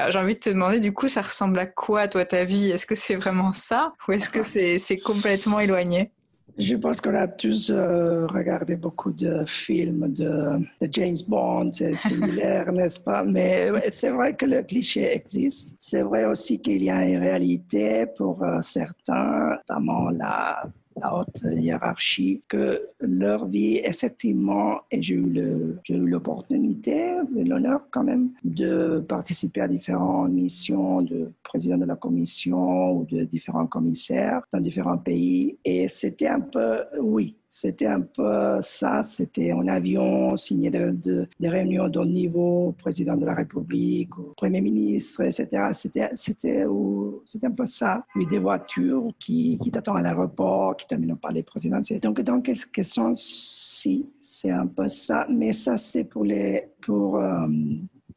J'ai 0.10 0.20
envie 0.20 0.36
de 0.36 0.40
te 0.40 0.50
demander, 0.50 0.80
du 0.80 0.94
coup, 0.94 1.08
ça 1.08 1.22
ressemble 1.22 1.60
à 1.60 1.66
quoi, 1.66 2.08
toi, 2.08 2.26
ta 2.26 2.44
vie? 2.44 2.72
Est-ce 2.72 2.86
que 2.86 2.96
c'est 2.96 3.16
vraiment 3.16 3.54
ça? 3.54 3.94
Ou 4.08 4.14
est-ce 4.14 4.30
que 4.30 4.42
c'est 4.44 4.98
complètement 4.98 5.60
éloigné? 5.60 6.12
Je 6.58 6.76
pense 6.76 7.02
qu'on 7.02 7.14
a 7.16 7.28
tous 7.28 7.70
euh, 7.70 8.28
regardé 8.28 8.78
beaucoup 8.78 9.12
de 9.12 9.44
films 9.46 10.14
de, 10.14 10.56
James 10.90 11.18
Bond, 11.28 11.72
c'est 11.74 11.96
similaire, 11.98 12.72
n'est-ce 12.72 13.00
pas? 13.00 13.24
Mais 13.26 13.72
c'est 13.92 14.10
vrai 14.10 14.36
que 14.36 14.46
le 14.46 14.64
cliché 14.64 15.14
existe. 15.14 15.76
C'est 15.80 16.04
vrai 16.04 16.24
aussi 16.24 16.62
qu'il 16.62 16.82
y 16.82 16.90
a 16.90 17.06
une 17.06 17.18
réalité 17.18 18.06
pour 18.18 18.42
euh, 18.42 18.62
certains, 18.62 19.58
notamment 19.58 20.12
la 20.12 20.64
la 21.02 21.20
haute 21.20 21.42
hiérarchie, 21.44 22.42
que 22.48 22.88
leur 23.00 23.48
vie, 23.48 23.78
effectivement, 23.78 24.82
et 24.92 25.02
j'ai 25.02 25.16
eu 25.16 25.68
l'opportunité, 25.90 27.16
l'honneur 27.36 27.82
quand 27.92 28.04
même, 28.04 28.30
de 28.44 29.04
participer 29.08 29.62
à 29.62 29.68
différentes 29.68 30.32
missions 30.32 31.02
de 31.02 31.32
président 31.44 31.78
de 31.78 31.86
la 31.86 31.96
commission 31.96 32.94
ou 32.94 33.06
de 33.06 33.24
différents 33.24 33.68
commissaires 33.68 34.42
dans 34.52 34.60
différents 34.60 34.98
pays. 34.98 35.58
Et 35.66 35.88
c'était 35.88 36.28
un 36.28 36.42
peu, 36.42 36.80
oui, 37.00 37.36
c'était 37.48 37.88
un 37.88 38.02
peu 38.02 38.60
ça. 38.62 39.04
C'était 39.04 39.54
en 39.54 39.68
avion, 39.68 40.36
signé 40.38 40.70
des 40.70 41.50
réunions 41.50 41.88
de 41.88 42.04
niveau, 42.04 42.76
président 42.78 43.16
de 43.16 43.26
la 43.26 43.36
République, 43.36 44.10
premier 44.36 44.62
ministre, 44.62 45.22
etc. 45.22 45.70
C'était, 45.72 46.64
un 46.64 47.52
peu 47.52 47.66
ça. 47.66 48.06
Puis 48.14 48.28
des 48.28 48.40
voitures 48.40 49.08
qui, 49.20 49.58
qui 49.62 49.72
t'attendent 49.72 49.98
à 49.98 50.02
l'aéroport, 50.02 50.76
qui 50.76 50.88
terminent 50.88 51.16
par 51.16 51.32
les 51.32 51.44
présidents. 51.44 51.80
Donc, 52.02 52.22
dans 52.22 52.42
quel 52.42 52.58
sens, 52.84 53.22
si, 53.22 54.10
c'est 54.24 54.52
un 54.52 54.68
peu 54.68 54.88
ça. 54.88 55.26
Mais 55.30 55.54
ça, 55.54 55.78
c'est 55.78 56.04
pour 56.04 56.24
les, 56.24 56.70
pour, 56.82 57.18
euh, 57.18 57.48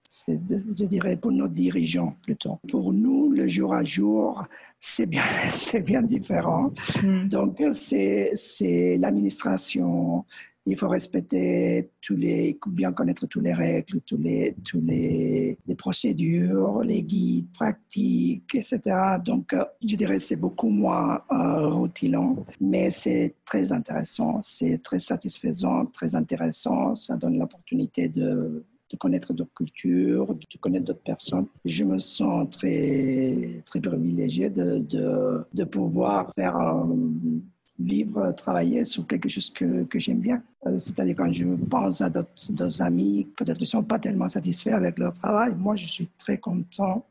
je 0.08 0.84
dirais 0.84 1.16
pour 1.16 1.32
nos 1.32 1.48
dirigeants 1.48 2.16
plutôt. 2.22 2.58
Pour 2.68 2.92
nous, 2.92 3.30
le 3.30 3.46
jour 3.46 3.74
à 3.74 3.84
jour, 3.84 4.44
c'est 4.80 5.06
bien, 5.06 5.22
c'est 5.50 5.84
bien 5.84 6.02
différent. 6.02 6.72
Hmm. 7.02 7.28
Donc, 7.28 7.62
c'est, 7.72 8.30
c'est 8.34 8.96
l'administration. 8.98 10.24
Il 10.64 10.76
faut 10.76 10.88
respecter 10.88 11.90
tous 12.02 12.16
les, 12.16 12.58
bien 12.66 12.92
connaître 12.92 13.26
toutes 13.26 13.42
les 13.42 13.54
règles, 13.54 14.02
tous 14.02 14.18
les, 14.18 14.54
tous 14.66 14.82
les, 14.82 15.56
les 15.66 15.74
procédures, 15.74 16.82
les 16.82 17.02
guides 17.02 17.50
pratiques, 17.54 18.54
etc. 18.54 18.80
Donc, 19.24 19.54
je 19.82 19.96
dirais 19.96 20.20
c'est 20.20 20.36
beaucoup 20.36 20.68
moins 20.68 21.22
euh, 21.32 21.86
mais 22.60 22.90
c'est 22.90 23.36
très 23.46 23.72
intéressant, 23.72 24.40
c'est 24.42 24.82
très 24.82 24.98
satisfaisant, 24.98 25.86
très 25.86 26.14
intéressant. 26.14 26.94
Ça 26.94 27.16
donne 27.16 27.38
l'opportunité 27.38 28.08
de 28.08 28.62
de 28.90 28.96
connaître 28.96 29.32
d'autres 29.32 29.54
cultures, 29.54 30.34
de 30.34 30.58
connaître 30.60 30.86
d'autres 30.86 31.02
personnes. 31.02 31.46
Je 31.64 31.84
me 31.84 31.98
sens 31.98 32.48
très, 32.50 33.62
très 33.66 33.80
privilégié 33.80 34.50
de, 34.50 34.78
de, 34.78 35.44
de 35.52 35.64
pouvoir 35.64 36.32
faire 36.34 36.56
euh, 36.56 36.84
vivre, 37.78 38.32
travailler 38.32 38.84
sur 38.84 39.06
quelque 39.06 39.28
chose 39.28 39.50
que, 39.50 39.84
que 39.84 39.98
j'aime 39.98 40.20
bien. 40.20 40.42
Euh, 40.66 40.78
c'est-à-dire 40.78 41.16
quand 41.16 41.32
je 41.32 41.44
pense 41.44 42.00
à 42.00 42.10
d'autres 42.10 42.82
amis, 42.82 43.28
peut-être 43.36 43.58
qu'ils 43.58 43.64
ne 43.64 43.68
sont 43.68 43.84
pas 43.84 43.98
tellement 43.98 44.28
satisfaits 44.28 44.70
avec 44.70 44.98
leur 44.98 45.12
travail. 45.12 45.52
Moi, 45.56 45.76
je 45.76 45.86
suis 45.86 46.08
très 46.18 46.38
content 46.38 47.04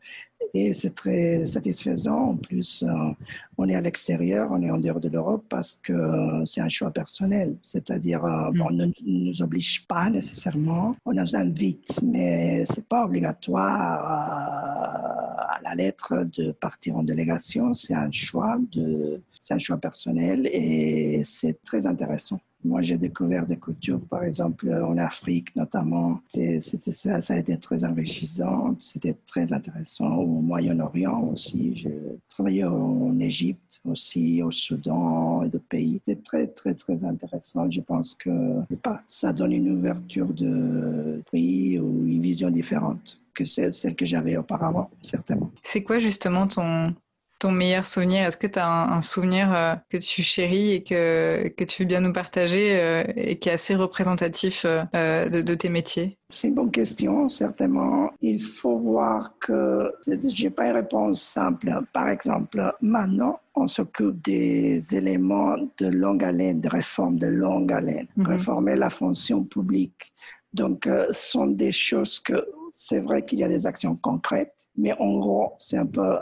et 0.53 0.73
c'est 0.73 0.95
très 0.95 1.45
satisfaisant. 1.45 2.29
En 2.29 2.37
plus, 2.37 2.83
euh, 2.83 3.11
on 3.57 3.67
est 3.67 3.75
à 3.75 3.81
l'extérieur, 3.81 4.49
on 4.51 4.61
est 4.61 4.71
en 4.71 4.77
dehors 4.77 4.99
de 4.99 5.09
l'Europe 5.09 5.45
parce 5.49 5.77
que 5.77 5.93
euh, 5.93 6.45
c'est 6.45 6.61
un 6.61 6.69
choix 6.69 6.91
personnel. 6.91 7.57
C'est-à-dire, 7.63 8.23
mm. 8.25 8.61
on 8.61 8.71
ne 8.71 8.87
nous 9.05 9.41
oblige 9.41 9.85
pas 9.87 10.09
nécessairement, 10.09 10.95
on 11.05 11.13
nous 11.13 11.35
invite, 11.35 12.01
mais 12.03 12.65
c'est 12.65 12.87
pas 12.87 13.05
obligatoire 13.05 14.03
à 14.05 15.59
la 15.63 15.75
lettre 15.75 16.27
de 16.37 16.51
partir 16.51 16.97
en 16.97 17.03
délégation. 17.03 17.73
C'est 17.73 17.93
un 17.93 18.11
choix 18.11 18.57
de, 18.71 19.21
c'est 19.39 19.53
un 19.53 19.59
choix 19.59 19.77
personnel 19.77 20.47
et 20.51 21.21
c'est 21.25 21.63
très 21.63 21.85
intéressant. 21.85 22.39
Moi, 22.63 22.81
j'ai 22.81 22.97
découvert 22.97 23.45
des 23.45 23.57
cultures, 23.57 24.01
par 24.07 24.23
exemple, 24.23 24.71
en 24.73 24.97
Afrique 24.97 25.55
notamment. 25.55 26.19
Ça, 26.27 27.21
ça, 27.21 27.33
a 27.33 27.37
été 27.37 27.57
très 27.57 27.83
enrichissant, 27.85 28.75
c'était 28.79 29.15
très 29.25 29.53
intéressant. 29.53 30.17
Au 30.17 30.41
Moyen-Orient 30.41 31.21
aussi, 31.33 31.75
j'ai 31.75 31.97
travaillé 32.27 32.63
en 32.63 33.17
Égypte 33.19 33.79
aussi, 33.85 34.41
au 34.41 34.51
Soudan 34.51 35.43
et 35.43 35.49
d'autres 35.49 35.67
pays. 35.69 36.01
C'était 36.05 36.21
très, 36.21 36.47
très, 36.47 36.73
très 36.73 37.03
intéressant. 37.03 37.69
Je 37.69 37.81
pense 37.81 38.15
que 38.15 38.29
pas, 38.75 39.01
ça 39.05 39.33
donne 39.33 39.53
une 39.53 39.69
ouverture 39.71 40.33
de 40.33 41.21
pays 41.31 41.79
ou 41.79 42.05
une 42.05 42.21
vision 42.21 42.49
différente 42.49 43.19
que 43.33 43.45
celle 43.45 43.95
que 43.95 44.05
j'avais 44.05 44.35
auparavant, 44.35 44.89
certainement. 45.03 45.51
C'est 45.61 45.83
quoi 45.83 45.99
justement 45.99 46.47
ton, 46.47 46.95
ton 47.39 47.51
meilleur 47.51 47.85
souvenir? 47.85 48.25
Est-ce 48.25 48.37
que 48.37 48.47
tu 48.47 48.59
as 48.59 48.67
un, 48.67 49.01
souvenir 49.01 49.53
euh, 49.53 49.75
que 49.89 49.97
tu 49.97 50.23
chéris 50.23 50.71
et 50.73 50.83
que, 50.83 51.47
que 51.55 51.63
tu 51.63 51.83
veux 51.83 51.87
bien 51.87 52.01
nous 52.01 52.13
partager 52.13 52.79
euh, 52.79 53.03
et 53.15 53.37
qui 53.37 53.49
est 53.49 53.53
assez 53.53 53.75
représentatif 53.75 54.65
euh, 54.65 55.29
de, 55.29 55.41
de, 55.41 55.55
tes 55.55 55.69
métiers? 55.69 56.17
C'est 56.33 56.47
une 56.47 56.55
bonne 56.55 56.71
question, 56.71 57.29
certainement. 57.29 58.11
Il 58.21 58.41
faut 58.41 58.77
voir 58.77 59.33
que 59.39 59.91
je 60.05 60.43
n'ai 60.43 60.49
pas 60.49 60.67
une 60.67 60.75
réponse 60.75 61.21
simple. 61.21 61.71
Par 61.93 62.09
exemple, 62.09 62.73
maintenant, 62.81 63.39
on 63.55 63.67
s'occupe 63.67 64.21
des 64.23 64.95
éléments 64.95 65.55
de 65.77 65.87
longue 65.87 66.23
haleine, 66.23 66.61
de 66.61 66.69
réforme 66.69 67.17
de 67.19 67.27
longue 67.27 67.71
haleine, 67.71 68.07
mhm. 68.17 68.27
réformer 68.27 68.75
la 68.75 68.89
fonction 68.89 69.43
publique. 69.43 70.13
Donc, 70.53 70.85
ce 70.85 71.13
sont 71.13 71.47
des 71.47 71.71
choses 71.71 72.19
que 72.19 72.43
c'est 72.79 72.99
vrai 72.99 73.25
qu'il 73.25 73.39
y 73.39 73.43
a 73.43 73.47
des 73.47 73.65
actions 73.65 73.95
concrètes, 73.95 74.69
mais 74.77 74.93
en 74.99 75.17
gros, 75.17 75.53
c'est 75.57 75.77
un 75.77 75.87
peu 75.87 76.13
euh, 76.13 76.21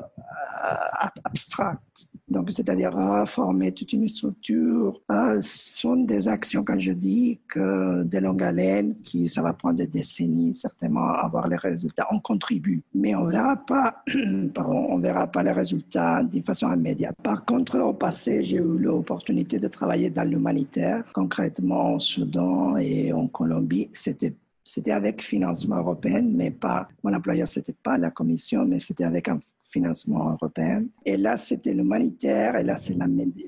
abstract. 1.25 1.81
Donc, 2.29 2.49
c'est-à-dire 2.49 2.93
reformer 2.93 3.73
toute 3.73 3.91
une 3.91 4.07
structure. 4.07 5.01
Euh, 5.11 5.39
sont 5.41 5.97
des 5.97 6.29
actions, 6.29 6.63
quand 6.63 6.79
je 6.79 6.93
dis 6.93 7.41
que 7.49 8.03
de 8.03 8.17
longue 8.19 8.41
haleine, 8.41 8.95
qui 9.03 9.27
ça 9.27 9.41
va 9.41 9.51
prendre 9.51 9.75
des 9.75 9.87
décennies 9.87 10.53
certainement 10.53 11.09
à 11.09 11.25
avoir 11.25 11.49
les 11.49 11.57
résultats. 11.57 12.07
On 12.09 12.19
contribue, 12.19 12.83
mais 12.93 13.13
on 13.15 13.25
verra 13.25 13.57
pas, 13.57 14.01
pardon, 14.55 14.87
on 14.89 14.99
verra 14.99 15.27
pas 15.27 15.43
les 15.43 15.51
résultats 15.51 16.23
d'une 16.23 16.45
façon 16.45 16.71
immédiate. 16.73 17.17
Par 17.21 17.43
contre, 17.43 17.77
au 17.79 17.93
passé, 17.93 18.43
j'ai 18.43 18.57
eu 18.57 18.77
l'opportunité 18.77 19.59
de 19.59 19.67
travailler 19.67 20.09
dans 20.09 20.23
l'humanitaire, 20.23 21.03
concrètement 21.13 21.95
au 21.95 21.99
Soudan 21.99 22.77
et 22.77 23.11
en 23.11 23.27
Colombie. 23.27 23.89
C'était 23.91 24.33
c'était 24.65 24.91
avec 24.91 25.21
financement 25.21 25.77
européen, 25.77 26.23
mais 26.23 26.51
pas, 26.51 26.89
mon 27.03 27.13
employeur, 27.13 27.47
c'était 27.47 27.75
pas 27.83 27.97
la 27.97 28.09
commission, 28.09 28.65
mais 28.65 28.79
c'était 28.79 29.03
avec 29.03 29.29
un 29.29 29.39
financement 29.63 30.31
européen. 30.31 30.83
Et 31.05 31.17
là, 31.17 31.37
c'était 31.37 31.73
l'humanitaire 31.73 32.55
et 32.57 32.63
là, 32.63 32.75
c'est 32.75 32.97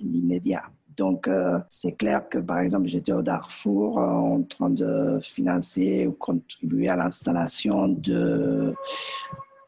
l'immédiat. 0.01 0.63
Donc, 0.95 1.27
euh, 1.27 1.59
c'est 1.69 1.93
clair 1.93 2.27
que, 2.29 2.37
par 2.37 2.59
exemple, 2.59 2.87
j'étais 2.87 3.13
au 3.13 3.21
Darfour 3.21 3.99
euh, 3.99 4.03
en 4.03 4.43
train 4.43 4.69
de 4.69 5.19
financer 5.21 6.07
ou 6.07 6.11
contribuer 6.13 6.89
à 6.89 6.95
l'installation 6.95 7.87
de, 7.87 8.73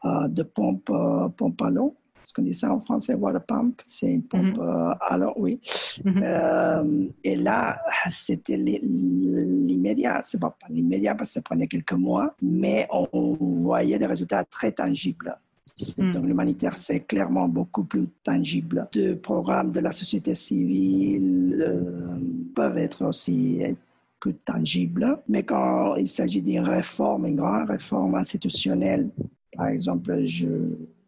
euh, 0.04 0.28
de 0.28 0.42
pompes, 0.42 0.92
pompes 1.36 1.62
à 1.62 1.70
l'eau 1.70 1.96
ce 2.30 2.34
qu'on 2.34 2.42
dit 2.42 2.54
ça 2.54 2.72
en 2.72 2.80
français, 2.80 3.14
water 3.14 3.42
pump, 3.44 3.82
c'est 3.84 4.06
une 4.06 4.22
pompe 4.22 4.56
mhm. 4.56 4.60
euh, 4.60 4.94
alors 5.00 5.34
oui. 5.36 5.58
Mhm. 6.04 6.20
Euh, 6.22 7.08
et 7.24 7.34
là, 7.34 7.80
c'était 8.08 8.56
l'immédiat. 8.56 10.20
C'est 10.22 10.38
pas, 10.38 10.50
pas 10.50 10.68
l'immédiat 10.70 11.16
parce 11.16 11.30
que 11.30 11.34
ça 11.34 11.42
prenait 11.42 11.66
quelques 11.66 11.92
mois, 11.92 12.36
mais 12.40 12.86
on 12.92 13.36
voyait 13.40 13.98
des 13.98 14.06
résultats 14.06 14.44
très 14.44 14.70
tangibles. 14.70 15.36
Mhm. 15.98 16.12
Donc 16.12 16.24
l'humanitaire, 16.24 16.76
c'est 16.76 17.00
clairement 17.00 17.48
beaucoup 17.48 17.82
plus 17.82 18.06
tangible. 18.22 18.86
De 18.92 19.14
programmes 19.14 19.72
de 19.72 19.80
la 19.80 19.90
société 19.90 20.36
civile 20.36 21.56
euh, 21.60 22.16
peuvent 22.54 22.78
être 22.78 23.06
aussi 23.06 23.60
plus 24.20 24.34
tangibles, 24.34 25.18
mais 25.28 25.42
quand 25.42 25.96
il 25.96 26.06
s'agit 26.06 26.42
d'une 26.42 26.60
réforme, 26.60 27.26
une 27.26 27.36
grande 27.36 27.70
réforme 27.70 28.14
institutionnelle, 28.14 29.10
par 29.56 29.66
exemple, 29.66 30.26
je 30.26 30.46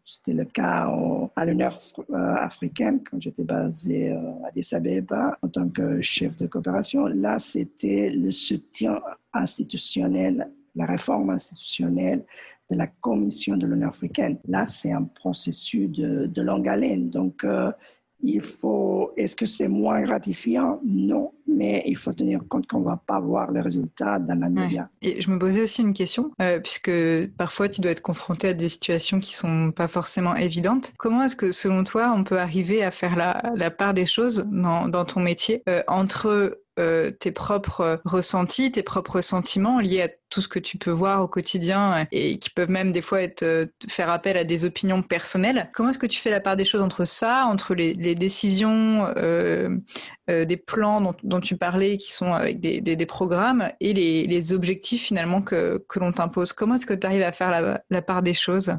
c'était 0.03 0.33
le 0.33 0.45
cas 0.45 0.91
à 1.35 1.45
l'Union 1.45 1.71
euh, 2.09 2.35
africaine 2.35 3.01
quand 3.09 3.21
j'étais 3.21 3.43
basé 3.43 4.11
euh, 4.11 4.43
à 4.43 4.49
Addis 4.49 4.69
Abeba 4.73 5.37
en 5.41 5.47
tant 5.47 5.69
que 5.69 6.01
chef 6.01 6.35
de 6.35 6.47
coopération. 6.47 7.07
Là, 7.07 7.39
c'était 7.39 8.09
le 8.09 8.31
soutien 8.31 9.01
institutionnel, 9.33 10.51
la 10.75 10.85
réforme 10.85 11.29
institutionnelle 11.29 12.25
de 12.69 12.77
la 12.77 12.87
Commission 12.87 13.55
de 13.55 13.65
l'Union 13.65 13.89
africaine. 13.89 14.39
Là, 14.47 14.67
c'est 14.67 14.91
un 14.91 15.05
processus 15.05 15.89
de, 15.89 16.41
longue 16.41 16.67
haleine. 16.67 17.09
Donc, 17.09 17.43
euh, 17.43 17.71
il 18.23 18.41
faut, 18.41 19.11
est-ce 19.17 19.35
que 19.35 19.45
c'est 19.45 19.67
moins 19.67 20.01
gratifiant? 20.01 20.79
Non, 20.85 21.33
mais 21.45 21.83
il 21.85 21.97
faut 21.97 22.13
tenir 22.13 22.39
compte 22.47 22.65
qu'on 22.67 22.79
ne 22.79 22.85
va 22.85 22.97
pas 22.97 23.19
voir 23.19 23.51
les 23.51 23.59
résultats 23.59 24.17
dans 24.17 24.39
la 24.39 24.49
média. 24.49 24.89
Et 25.01 25.21
je 25.21 25.29
me 25.29 25.37
posais 25.37 25.61
aussi 25.61 25.81
une 25.81 25.93
question, 25.93 26.31
euh, 26.41 26.59
puisque 26.59 26.91
parfois 27.37 27.67
tu 27.67 27.81
dois 27.81 27.91
être 27.91 28.01
confronté 28.01 28.47
à 28.47 28.53
des 28.53 28.69
situations 28.69 29.19
qui 29.19 29.35
sont 29.35 29.71
pas 29.71 29.89
forcément 29.89 30.35
évidentes. 30.35 30.93
Comment 30.97 31.23
est-ce 31.23 31.35
que, 31.35 31.51
selon 31.51 31.83
toi, 31.83 32.13
on 32.15 32.23
peut 32.23 32.39
arriver 32.39 32.83
à 32.83 32.91
faire 32.91 33.15
la, 33.15 33.71
part 33.71 33.93
des 33.93 34.05
choses 34.05 34.47
dans, 34.49 34.87
dans 34.87 35.03
ton 35.03 35.19
métier 35.19 35.61
euh, 35.67 35.83
entre 35.87 36.62
euh, 36.79 37.11
tes 37.11 37.31
propres 37.31 38.01
ressentis, 38.03 38.71
tes 38.71 38.81
propres 38.81 39.21
sentiments 39.21 39.79
liés 39.79 40.01
à 40.01 40.09
tout 40.29 40.41
ce 40.41 40.47
que 40.47 40.57
tu 40.57 40.79
peux 40.79 40.89
voir 40.89 41.21
au 41.21 41.27
quotidien 41.27 42.07
et 42.11 42.39
qui 42.39 42.49
peuvent 42.49 42.71
même 42.71 42.91
des 42.91 43.01
fois 43.01 43.21
être 43.21 43.43
euh, 43.43 43.67
faire 43.87 44.09
appel 44.09 44.37
à 44.37 44.43
des 44.43 44.65
opinions 44.65 45.03
personnelles. 45.03 45.69
Comment 45.73 45.89
est-ce 45.89 45.99
que 45.99 46.07
tu 46.07 46.19
fais 46.19 46.31
la 46.31 46.39
part 46.39 46.55
des 46.55 46.65
choses 46.65 46.81
entre 46.81 47.05
ça, 47.05 47.45
entre 47.45 47.75
les, 47.75 47.93
décisions, 48.15 49.13
euh, 49.17 49.77
des 50.27 50.57
plans 50.57 51.13
dont, 51.21 51.39
tu 51.39 51.57
parlais 51.57 51.97
qui 51.97 52.11
sont 52.11 52.33
avec 52.33 52.59
des, 52.59 53.05
programmes 53.05 53.69
et 53.79 53.93
les, 53.93 54.53
objectifs 54.53 55.03
finalement 55.03 55.43
que, 55.43 55.79
l'on 55.95 56.11
t'impose? 56.11 56.53
Comment 56.53 56.73
est-ce 56.73 56.87
que 56.87 56.95
tu 56.95 57.05
arrives 57.05 57.21
à 57.21 57.31
faire 57.31 57.81
la 57.87 58.01
part 58.01 58.23
des 58.23 58.33
choses? 58.33 58.75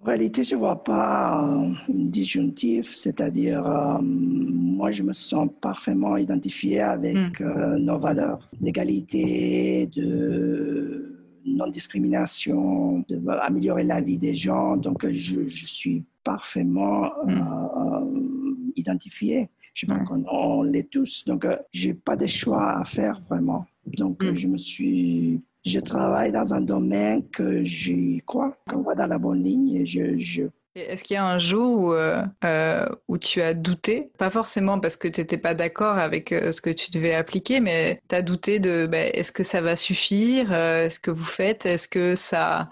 En 0.00 0.06
réalité, 0.06 0.44
je 0.44 0.54
ne 0.54 0.60
vois 0.60 0.82
pas 0.84 1.40
un 1.40 1.74
disjonctif, 1.88 2.94
c'est-à-dire, 2.94 3.66
euh, 3.66 3.98
moi, 4.00 4.92
je 4.92 5.02
me 5.02 5.12
sens 5.12 5.48
parfaitement 5.60 6.16
identifié 6.16 6.80
avec 6.80 7.16
hmm. 7.16 7.32
euh, 7.42 7.78
nos 7.78 7.98
valeurs 7.98 8.48
d'égalité, 8.60 9.88
de 9.88 11.18
non-discrimination, 11.44 13.04
d'améliorer 13.08 13.82
la 13.82 14.00
vie 14.00 14.18
des 14.18 14.36
gens. 14.36 14.76
Donc, 14.76 15.04
je, 15.10 15.46
suis 15.48 16.04
parfaitement 16.22 17.10
hmm. 17.24 17.30
euh, 17.30 18.54
identifié. 18.76 19.48
Je 19.74 19.86
pense 19.86 20.08
qu'on 20.08 20.62
l'est 20.62 20.88
tous. 20.90 21.24
Donc, 21.24 21.46
je 21.72 21.88
n'ai 21.88 21.94
pas 21.94 22.16
de 22.16 22.26
choix 22.26 22.78
à 22.78 22.84
faire 22.84 23.20
vraiment. 23.28 23.66
Donc, 23.84 24.22
hmm. 24.22 24.34
je 24.34 24.46
me 24.46 24.58
suis 24.58 25.40
je 25.68 25.80
travaille 25.80 26.32
dans 26.32 26.54
un 26.54 26.60
domaine 26.60 27.28
que 27.30 27.64
j'y 27.64 28.22
crois, 28.26 28.52
qu'on 28.68 28.82
va 28.82 28.94
dans 28.94 29.06
la 29.06 29.18
bonne 29.18 29.42
ligne. 29.44 29.84
je, 29.84 30.48
Est-ce 30.74 31.04
qu'il 31.04 31.14
y 31.14 31.16
a 31.16 31.26
un 31.26 31.38
jour 31.38 31.80
où, 31.80 31.92
euh, 31.92 32.22
euh, 32.44 32.88
où 33.08 33.18
tu 33.18 33.40
as 33.42 33.54
douté? 33.54 34.10
Pas 34.18 34.30
forcément 34.30 34.80
parce 34.80 34.96
que 34.96 35.08
tu 35.08 35.20
n'étais 35.20 35.38
pas 35.38 35.54
d'accord 35.54 35.98
avec 35.98 36.32
euh, 36.32 36.52
ce 36.52 36.60
que 36.60 36.70
tu 36.70 36.90
devais 36.90 37.14
appliquer, 37.14 37.60
mais 37.60 38.00
tu 38.08 38.14
as 38.14 38.22
douté 38.22 38.58
de 38.60 38.86
ben, 38.86 39.10
est-ce 39.14 39.32
que 39.32 39.42
ça 39.42 39.60
va 39.60 39.76
suffire? 39.76 40.52
Est-ce 40.52 41.00
que 41.00 41.10
vous 41.10 41.24
faites? 41.24 41.66
Est-ce 41.66 41.88
que 41.88 42.14
ça... 42.14 42.70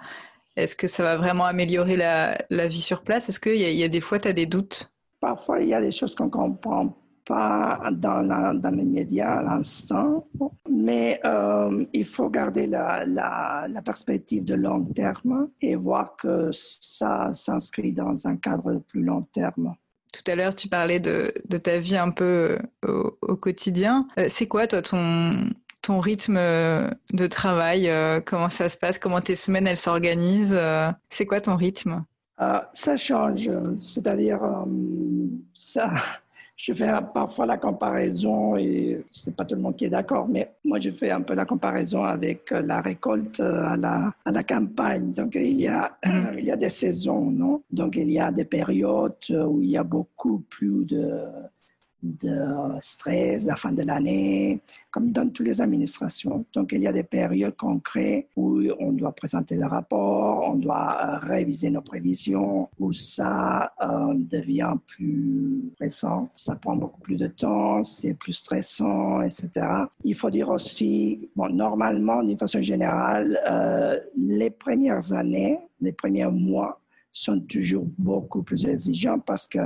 Est-ce 0.57 0.75
que 0.75 0.89
ça 0.89 1.03
va 1.03 1.19
vraiment 1.19 1.45
améliorer 1.45 1.97
la, 1.97 2.39
la 2.49 2.67
vie 2.67 2.81
sur 2.81 3.03
place? 3.03 3.29
Est-ce 3.29 3.41
qu'il 3.41 3.57
y, 3.57 3.75
y, 3.75 3.85
a 3.85 3.89
des 3.89 4.01
fois, 4.01 4.19
tu 4.19 4.29
as 4.29 4.33
des 4.33 4.47
doutes? 4.47 4.91
Parfois, 5.21 5.61
il 5.61 5.69
y 5.69 5.75
a 5.75 5.83
des 5.83 5.93
choses 5.93 6.15
qu'on 6.15 6.31
comprend 6.31 6.97
pas 7.27 7.91
dans, 7.93 8.55
dans 8.55 8.71
les 8.75 8.85
médias 8.85 9.39
à 9.39 9.43
l'instant, 9.43 10.29
mais 10.71 11.21
euh, 11.25 11.85
il 11.93 12.07
faut 12.07 12.31
garder 12.31 12.67
la, 12.67 13.05
la, 13.05 13.67
la, 13.69 13.83
perspective 13.83 14.45
de 14.45 14.55
long 14.55 14.85
terme 14.85 15.51
et 15.61 15.75
voir 15.75 16.17
que 16.17 16.51
ça 16.53 17.31
s'inscrit 17.33 17.93
dans 17.93 18.27
un 18.27 18.37
cadre 18.37 18.81
plus 18.89 19.03
long 19.03 19.23
terme. 19.33 19.75
Tout 20.13 20.31
à 20.31 20.37
l'heure, 20.37 20.55
tu 20.55 20.69
parlais 20.69 21.01
de, 21.01 21.35
de, 21.49 21.57
ta 21.57 21.79
vie 21.79 21.97
un 21.97 22.11
peu 22.11 22.59
euh, 22.85 23.11
au, 23.21 23.37
quotidien. 23.37 24.07
Euh, 24.19 24.27
c'est 24.29 24.47
quoi, 24.47 24.69
toi, 24.69 24.81
ton, 24.81 25.51
ton 25.83 25.99
rythme 25.99 26.37
de 26.37 27.27
travail 27.27 27.91
Comment 28.25 28.51
ça 28.51 28.69
se 28.69 28.77
passe 28.77 28.99
Comment 28.99 29.21
tes 29.21 29.37
semaines, 29.37 29.67
elles 29.67 29.77
s'organisent 29.77 30.59
C'est 31.11 31.27
quoi 31.27 31.41
ton 31.41 31.57
rythme? 31.57 32.05
Ça 32.73 32.97
change, 32.97 33.51
c'est-à-dire 33.85 34.41
ça 35.55 35.91
je 36.57 36.73
fais 36.73 36.91
parfois 37.13 37.47
la 37.47 37.59
comparaison, 37.59 38.57
et 38.57 39.05
c'est 39.11 39.37
pas 39.37 39.45
tout 39.45 39.55
le 39.55 39.61
monde 39.61 39.77
qui 39.77 39.85
est 39.85 39.91
d'accord, 39.91 40.27
mais 40.27 40.55
moi 40.65 40.81
je 40.81 40.91
fais 40.91 41.11
un 41.11 41.21
peu 41.21 41.35
la 41.35 41.45
comparaison 41.45 42.03
avec 42.03 42.51
la 42.51 42.81
récolte 42.81 43.41
à 43.41 43.77
la, 43.77 44.13
à 44.25 44.33
la 44.33 44.43
campagne. 44.43 45.13
Donc 45.13 45.35
il 45.35 45.61
y, 45.61 45.69
a, 45.69 45.97
il 46.37 46.45
y 46.45 46.51
a 46.51 46.57
des 46.57 46.71
saisons, 46.71 47.31
non? 47.31 47.63
Donc 47.71 47.97
il 47.97 48.11
y 48.11 48.19
a 48.19 48.31
des 48.31 48.47
périodes 48.47 49.15
où 49.31 49.61
il 49.63 49.71
y 49.71 49.77
a 49.77 49.85
beaucoup 49.85 50.45
plus 50.49 50.85
de 50.87 51.25
de 52.03 52.39
stress, 52.81 53.45
la 53.45 53.57
fin 53.57 53.73
de 53.73 53.83
l'année, 53.83 54.61
comme 54.91 55.13
dans 55.13 55.29
toutes 55.29 55.47
les 55.47 55.61
administrations. 55.61 56.45
Donc, 56.53 56.73
il 56.73 56.83
y 56.83 56.87
a 56.87 56.93
des 56.93 57.03
périodes 57.03 57.57
concrètes 57.57 58.29
où 58.37 58.61
on 58.79 58.93
doit 58.93 59.13
présenter 59.13 59.57
des 59.57 59.65
rapports, 59.65 60.49
on 60.49 60.57
doit 60.57 60.97
euh, 61.01 61.19
réviser 61.27 61.71
nos 61.71 61.83
prévisions, 61.83 62.69
où 62.79 62.93
ça 62.93 63.73
euh, 63.83 64.15
devient 64.15 64.75
plus 64.87 65.73
récent. 65.81 66.29
Ça 66.37 66.57
prend 66.57 66.77
beaucoup 66.77 67.01
plus 67.01 67.17
de 67.17 67.27
temps, 67.27 67.83
c'est 67.85 68.15
plus 68.15 68.35
stressant, 68.35 69.23
etc. 69.23 69.67
Il 70.05 70.15
faut 70.15 70.31
dire 70.31 70.49
aussi, 70.51 71.31
bon, 71.35 71.49
normalement, 71.49 72.23
d'une 72.23 72.39
façon 72.39 72.63
générale, 72.63 73.39
euh, 73.49 73.99
les 74.17 74.51
premières 74.51 75.13
années, 75.13 75.59
les 75.81 75.93
premiers 75.93 76.31
mois 76.31 76.81
sont 77.13 77.41
toujours 77.41 77.87
beaucoup 77.99 78.43
plus 78.43 78.67
exigeants 78.67 79.19
parce 79.19 79.49
que 79.49 79.61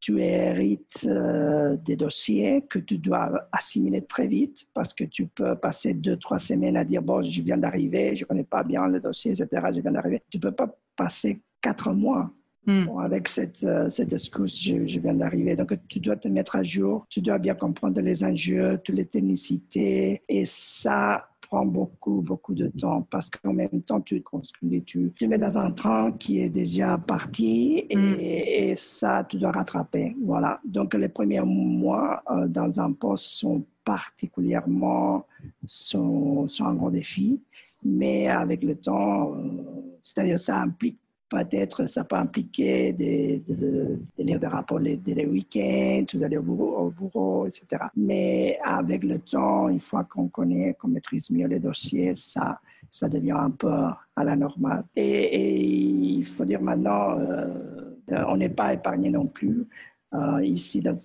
tu 0.00 0.20
hérites 0.20 1.06
euh, 1.06 1.76
des 1.76 1.96
dossiers 1.96 2.62
que 2.68 2.78
tu 2.78 2.98
dois 2.98 3.48
assimiler 3.52 4.02
très 4.02 4.26
vite 4.26 4.66
parce 4.74 4.94
que 4.94 5.04
tu 5.04 5.26
peux 5.26 5.54
passer 5.56 5.94
deux, 5.94 6.16
trois 6.16 6.38
semaines 6.38 6.76
à 6.76 6.84
dire, 6.84 7.02
bon, 7.02 7.22
je 7.22 7.42
viens 7.42 7.58
d'arriver, 7.58 8.16
je 8.16 8.24
ne 8.24 8.28
connais 8.28 8.44
pas 8.44 8.64
bien 8.64 8.86
le 8.86 9.00
dossier, 9.00 9.32
etc., 9.32 9.48
je 9.74 9.80
viens 9.80 9.92
d'arriver. 9.92 10.22
Tu 10.30 10.38
ne 10.38 10.42
peux 10.42 10.52
pas 10.52 10.74
passer 10.96 11.42
quatre 11.60 11.92
mois 11.92 12.32
Hmm. 12.66 12.86
avec 12.98 13.26
cette, 13.26 13.64
euh, 13.64 13.88
cette 13.88 14.12
excuse, 14.12 14.60
je, 14.60 14.86
je 14.86 15.00
viens 15.00 15.14
d'arriver. 15.14 15.56
Donc, 15.56 15.72
tu 15.88 15.98
dois 15.98 16.16
te 16.16 16.28
mettre 16.28 16.56
à 16.56 16.62
jour, 16.62 17.06
tu 17.08 17.22
dois 17.22 17.38
bien 17.38 17.54
comprendre 17.54 17.98
les 18.02 18.22
enjeux, 18.22 18.78
toutes 18.84 18.96
les 18.96 19.06
technicités. 19.06 20.22
Et 20.28 20.44
ça, 20.44 21.29
prend 21.50 21.66
beaucoup, 21.66 22.22
beaucoup 22.22 22.54
de 22.54 22.68
temps 22.68 23.06
parce 23.10 23.28
qu'en 23.28 23.52
même 23.52 23.82
temps, 23.82 24.00
tu 24.00 24.22
construis, 24.22 24.82
tu, 24.84 25.12
tu 25.16 25.26
mets 25.26 25.38
dans 25.38 25.58
un 25.58 25.72
train 25.72 26.12
qui 26.12 26.40
est 26.40 26.48
déjà 26.48 26.96
parti 26.96 27.86
et, 27.90 28.70
et 28.70 28.76
ça, 28.76 29.24
tu 29.28 29.36
dois 29.36 29.50
rattraper. 29.50 30.16
Voilà. 30.24 30.60
Donc, 30.64 30.94
les 30.94 31.08
premiers 31.08 31.40
mois 31.40 32.22
euh, 32.30 32.46
dans 32.46 32.80
un 32.80 32.92
poste 32.92 33.26
sont 33.26 33.64
particulièrement 33.84 35.26
sont, 35.66 36.46
sont 36.46 36.64
un 36.66 36.76
grand 36.76 36.90
défi, 36.90 37.40
mais 37.82 38.28
avec 38.28 38.62
le 38.62 38.76
temps, 38.76 39.34
euh, 39.34 39.96
c'est-à-dire 40.00 40.38
ça 40.38 40.60
implique 40.60 40.98
peut-être 41.30 41.86
ça 41.86 42.04
peut 42.04 42.16
impliquer 42.16 42.92
de, 42.92 43.40
de, 43.54 43.98
lire 44.18 44.40
des 44.40 44.46
rapports 44.46 44.80
les, 44.80 45.00
les 45.06 45.26
week-ends, 45.26 46.04
d'aller 46.14 46.36
au 46.36 46.42
bureau, 46.42 46.76
au 46.78 46.90
bureau, 46.90 47.46
etc. 47.46 47.84
Mais 47.96 48.58
avec 48.62 49.04
le 49.04 49.18
temps, 49.20 49.68
une 49.68 49.80
fois 49.80 50.04
qu'on 50.04 50.28
connaît, 50.28 50.74
qu'on 50.74 50.88
maîtrise 50.88 51.30
mieux 51.30 51.46
les 51.46 51.60
dossiers, 51.60 52.14
ça, 52.14 52.60
ça 52.90 53.08
devient 53.08 53.38
un 53.38 53.50
peu 53.50 53.70
à 53.70 54.24
la 54.24 54.36
normale. 54.36 54.84
Et, 54.96 55.56
il 56.18 56.24
faut 56.24 56.44
dire 56.44 56.60
maintenant, 56.60 57.18
euh, 57.18 57.48
on 58.28 58.36
n'est 58.36 58.50
pas 58.50 58.74
épargné 58.74 59.10
non 59.10 59.26
plus. 59.26 59.66
Euh, 60.12 60.44
ici 60.44 60.80
dans, 60.80 60.96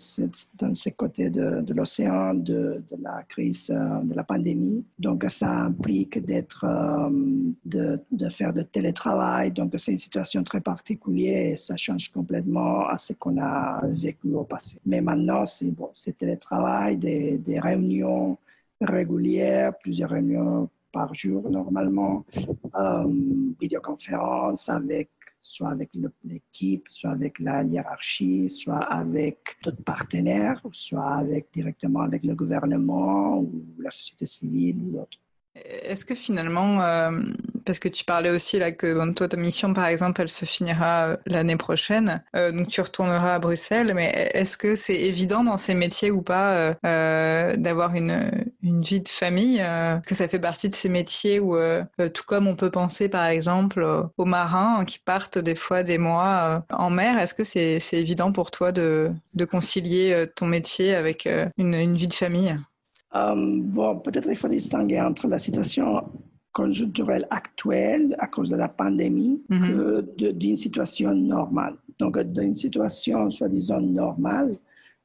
dans, 0.56 0.74
ces 0.74 0.92
côtés 0.94 1.30
de, 1.30 1.64
l'océan, 1.76 2.34
de, 2.34 2.82
la 3.00 3.22
crise 3.30 3.70
euh, 3.70 4.00
de 4.02 4.16
la 4.16 4.24
pandémie. 4.24 4.84
Donc 4.98 5.24
ça 5.30 5.66
implique 5.66 6.26
d'être, 6.26 6.66
euh, 6.66 7.52
de, 7.64 8.30
faire 8.30 8.52
de 8.52 8.64
télétravail. 8.64 9.52
Donc 9.52 9.76
c'est 9.78 9.92
une 9.92 10.00
situation 10.00 10.44
très 10.44 10.60
particulière 10.60 11.54
et 11.54 11.58
ça 11.58 11.78
change 11.78 12.12
complètement 12.12 12.88
à 12.88 12.98
ce 12.98 13.14
qu'on 13.14 13.40
a 13.40 13.86
vécu 13.86 14.34
au 14.34 14.44
passé. 14.44 14.80
Mais 14.88 15.02
maintenant, 15.02 15.46
c'est 15.46 15.70
bon, 15.70 15.92
c'est 15.94 16.18
télétravail, 16.18 16.98
des, 16.98 17.38
des 17.38 17.60
réunions 17.60 18.40
régulières, 18.82 19.78
plusieurs 19.78 20.10
réunions 20.10 20.68
par 20.92 21.14
jour 21.14 21.48
normalement, 21.48 22.26
euh, 22.76 23.06
vidéoconférence 23.62 24.68
avec 24.68 25.10
soit 25.46 25.70
avec 25.70 25.92
l'équipe, 26.24 26.86
soit 26.90 27.12
avec 27.12 27.38
la 27.40 27.64
hiérarchie, 27.64 28.50
soit 28.50 28.84
avec 29.02 29.38
d'autres 29.64 29.84
partenaires, 29.84 30.60
soit 30.72 31.24
directement 31.54 32.02
avec 32.02 32.24
le 32.24 32.34
gouvernement 32.34 33.38
ou 33.38 33.64
la 33.78 33.92
société 33.92 34.26
civile 34.26 34.78
ou 34.80 34.92
d'autres. 34.92 35.20
Est-ce 35.56 36.04
que 36.04 36.16
finalement, 36.16 36.82
euh, 36.82 37.12
parce 37.64 37.80
que 37.80 37.88
tu 37.88 38.04
parlais 38.04 38.30
aussi 38.30 38.60
là 38.60 38.74
que 38.74 38.94
bon, 38.94 39.14
toi 39.14 39.30
ta 39.30 39.38
mission 39.38 39.74
par 39.74 39.86
exemple 39.86 40.22
elle 40.22 40.30
se 40.30 40.44
finira 40.44 41.08
euh, 41.08 41.18
l'année 41.26 41.56
prochaine, 41.56 42.22
euh, 42.36 42.52
donc 42.52 42.68
tu 42.68 42.82
retourneras 42.82 43.36
à 43.36 43.40
Bruxelles, 43.40 43.94
mais 43.96 44.32
est-ce 44.34 44.58
que 44.58 44.76
c'est 44.76 45.00
évident 45.00 45.46
dans 45.46 45.56
ces 45.56 45.74
métiers 45.74 46.12
ou 46.12 46.22
pas 46.22 46.76
d'avoir 46.84 47.96
une, 47.96 48.32
une, 48.64 48.82
vie 48.82 49.00
de 49.00 49.08
famille, 49.08 49.64
que 50.06 50.16
ça 50.16 50.28
fait 50.28 50.40
partie 50.40 50.70
de 50.70 50.76
ces 50.76 50.90
métiers 50.90 51.40
où 51.40 51.58
tout 52.14 52.24
comme 52.28 52.48
on 52.48 52.56
peut 52.56 52.72
penser 52.72 53.08
par 53.10 53.26
exemple 53.26 53.86
aux 54.18 54.26
marins 54.26 54.84
qui 54.86 55.00
partent 55.00 55.38
des 55.38 55.56
fois 55.56 55.84
des 55.84 55.98
mois 55.98 56.66
en 56.70 56.90
mer, 56.90 57.18
est-ce 57.18 57.34
que 57.34 57.44
c'est 57.44 57.80
évident 57.94 58.32
pour 58.32 58.52
toi 58.52 58.72
de, 58.72 59.12
de 59.34 59.46
concilier 59.46 60.26
ton 60.36 60.48
métier 60.48 60.96
avec 60.96 61.28
une, 61.58 61.74
une 61.74 61.96
vie 61.96 62.08
de 62.08 62.14
famille? 62.14 62.58
Euh, 63.16 63.36
bon, 63.36 64.00
peut-être 64.00 64.30
il 64.30 64.36
faut 64.36 64.48
distinguer 64.48 65.00
entre 65.00 65.28
la 65.28 65.40
situation 65.40 66.04
conjoncturelle 66.52 67.28
actuelle 67.30 68.16
à 68.20 68.28
cause 68.28 68.50
de 68.50 68.56
la 68.56 68.70
pandémie 68.70 69.42
mm 69.50 70.02
d'une 70.34 70.56
situation 70.56 71.14
normale. 71.14 71.76
Donc, 72.00 72.18
d'une 72.20 72.54
situation 72.54 73.30
soi-disant 73.30 73.82
normale, 73.82 74.54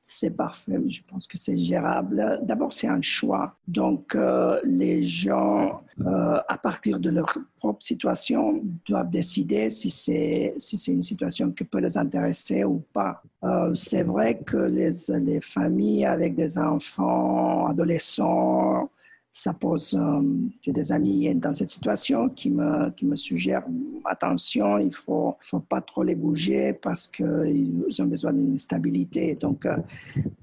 c'est 0.03 0.31
parfait. 0.31 0.79
Je 0.89 1.03
pense 1.07 1.27
que 1.27 1.37
c'est 1.37 1.57
gérable. 1.57 2.41
D'abord, 2.43 2.73
c'est 2.73 2.87
un 2.89 3.03
choix. 3.03 3.55
Donc, 3.69 4.15
euh, 4.15 4.59
les 4.65 5.05
gens, 5.05 5.83
euh, 6.01 6.41
à 6.49 6.59
partir 6.59 6.99
de 6.99 7.11
leur 7.11 7.37
propre 7.57 7.83
situation, 7.83 8.63
doivent 8.89 9.11
décider 9.11 9.69
si 9.69 9.91
c'est 9.91 10.55
si 10.57 10.79
c'est 10.79 10.93
une 10.93 11.03
situation 11.03 11.51
qui 11.53 11.65
peut 11.65 11.81
les 11.81 11.99
intéresser 11.99 12.65
ou 12.65 12.83
pas. 12.93 13.23
Euh, 13.45 13.75
c'est 13.75 14.03
vrai 14.03 14.39
que 14.39 14.57
les, 14.57 14.91
les 15.21 15.41
familles 15.41 16.07
avec 16.07 16.35
des 16.35 16.57
enfants, 16.57 17.67
adolescents, 17.67 18.91
ça 19.33 19.53
pose. 19.53 19.97
Euh, 19.99 20.23
j'ai 20.63 20.73
des 20.73 20.91
amis 20.93 21.33
dans 21.37 21.55
cette 21.55 21.71
situation 21.71 22.29
qui 22.29 22.51
me, 22.51 22.91
qui 22.91 23.07
me 23.07 23.17
suggèrent 23.17 23.65
attention, 24.05 24.79
il 24.79 24.89
ne 24.89 24.93
faut, 24.93 25.37
faut 25.41 25.61
pas 25.61 25.81
trop 25.81 26.03
les 26.03 26.15
bouger 26.15 26.73
parce 26.73 27.07
qu'ils 27.07 27.85
ont 28.01 28.07
besoin 28.07 28.33
d'une 28.33 28.59
stabilité. 28.59 29.37
Donc, 29.37 29.67
euh, 29.67 29.77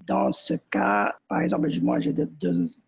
dans 0.06 0.32
ce 0.32 0.54
cas, 0.70 1.16
par 1.28 1.42
exemple, 1.42 1.70
moi 1.82 2.00
j'ai 2.00 2.14
deux, 2.14 2.30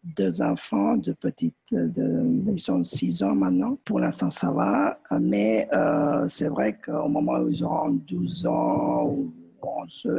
deux, 0.04 0.42
enfants, 0.42 0.96
deux 0.96 1.16
petites, 1.16 1.56
de, 1.72 2.52
ils 2.52 2.60
sont 2.60 2.84
6 2.84 3.24
ans 3.24 3.36
maintenant. 3.36 3.78
Pour 3.84 4.00
l'instant, 4.00 4.30
ça 4.30 4.52
va, 4.52 5.00
mais 5.20 5.68
euh, 5.74 6.28
c'est 6.30 6.48
vrai 6.48 6.78
qu'au 6.78 7.10
moment 7.10 7.40
où 7.40 7.50
ils 7.50 7.64
auront 7.64 7.90
12 7.90 8.46
ans 8.46 9.06
ou 9.08 9.34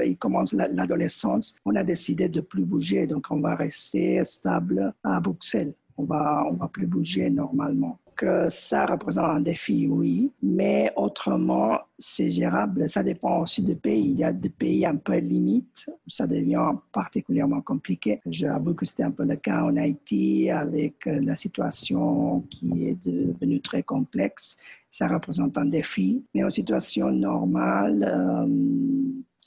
ils 0.05 0.16
commencent 0.16 0.53
l'adolescence, 0.53 1.55
on 1.64 1.74
a 1.74 1.85
décidé 1.85 2.29
de 2.29 2.40
plus 2.40 2.64
bouger, 2.64 3.07
donc 3.07 3.26
on 3.31 3.40
va 3.40 3.55
rester 3.55 4.24
stable 4.24 4.92
à 5.03 5.20
Bruxelles. 5.20 5.74
On 5.98 6.05
va, 6.05 6.44
on 6.48 6.55
va 6.55 6.68
plus 6.68 6.87
bouger 6.87 7.29
normalement. 7.31 7.98
Que 8.16 8.48
ça 8.50 8.85
représente 8.85 9.24
un 9.24 9.40
défi, 9.40 9.87
oui, 9.88 10.31
mais 10.42 10.92
autrement, 10.96 11.79
c'est 11.98 12.31
gérable. 12.31 12.87
Ça 12.88 13.03
dépend 13.03 13.40
aussi 13.40 13.62
des 13.62 13.76
pays. 13.76 14.11
Il 14.11 14.18
y 14.18 14.24
a 14.24 14.33
des 14.33 14.50
pays 14.50 14.85
un 14.85 14.96
peu 14.96 15.16
limites 15.16 15.90
ça 16.11 16.26
devient 16.26 16.72
particulièrement 16.92 17.61
compliqué. 17.62 18.20
J'avoue 18.26 18.74
que 18.74 18.85
c'était 18.85 19.05
un 19.05 19.11
peu 19.11 19.24
le 19.24 19.37
cas 19.37 19.64
en 19.64 19.76
Haïti 19.76 20.50
avec 20.50 21.07
la 21.07 21.37
situation 21.37 22.42
qui 22.50 22.88
est 22.88 23.03
devenue 23.05 23.61
très 23.61 23.83
complexe. 23.83 24.57
Ça 24.90 25.09
représente 25.09 25.57
un 25.57 25.66
défi, 25.66 26.24
mais 26.35 26.42
en 26.42 26.50
situation 26.50 27.12
normale, 27.12 28.03
euh, 28.03 28.46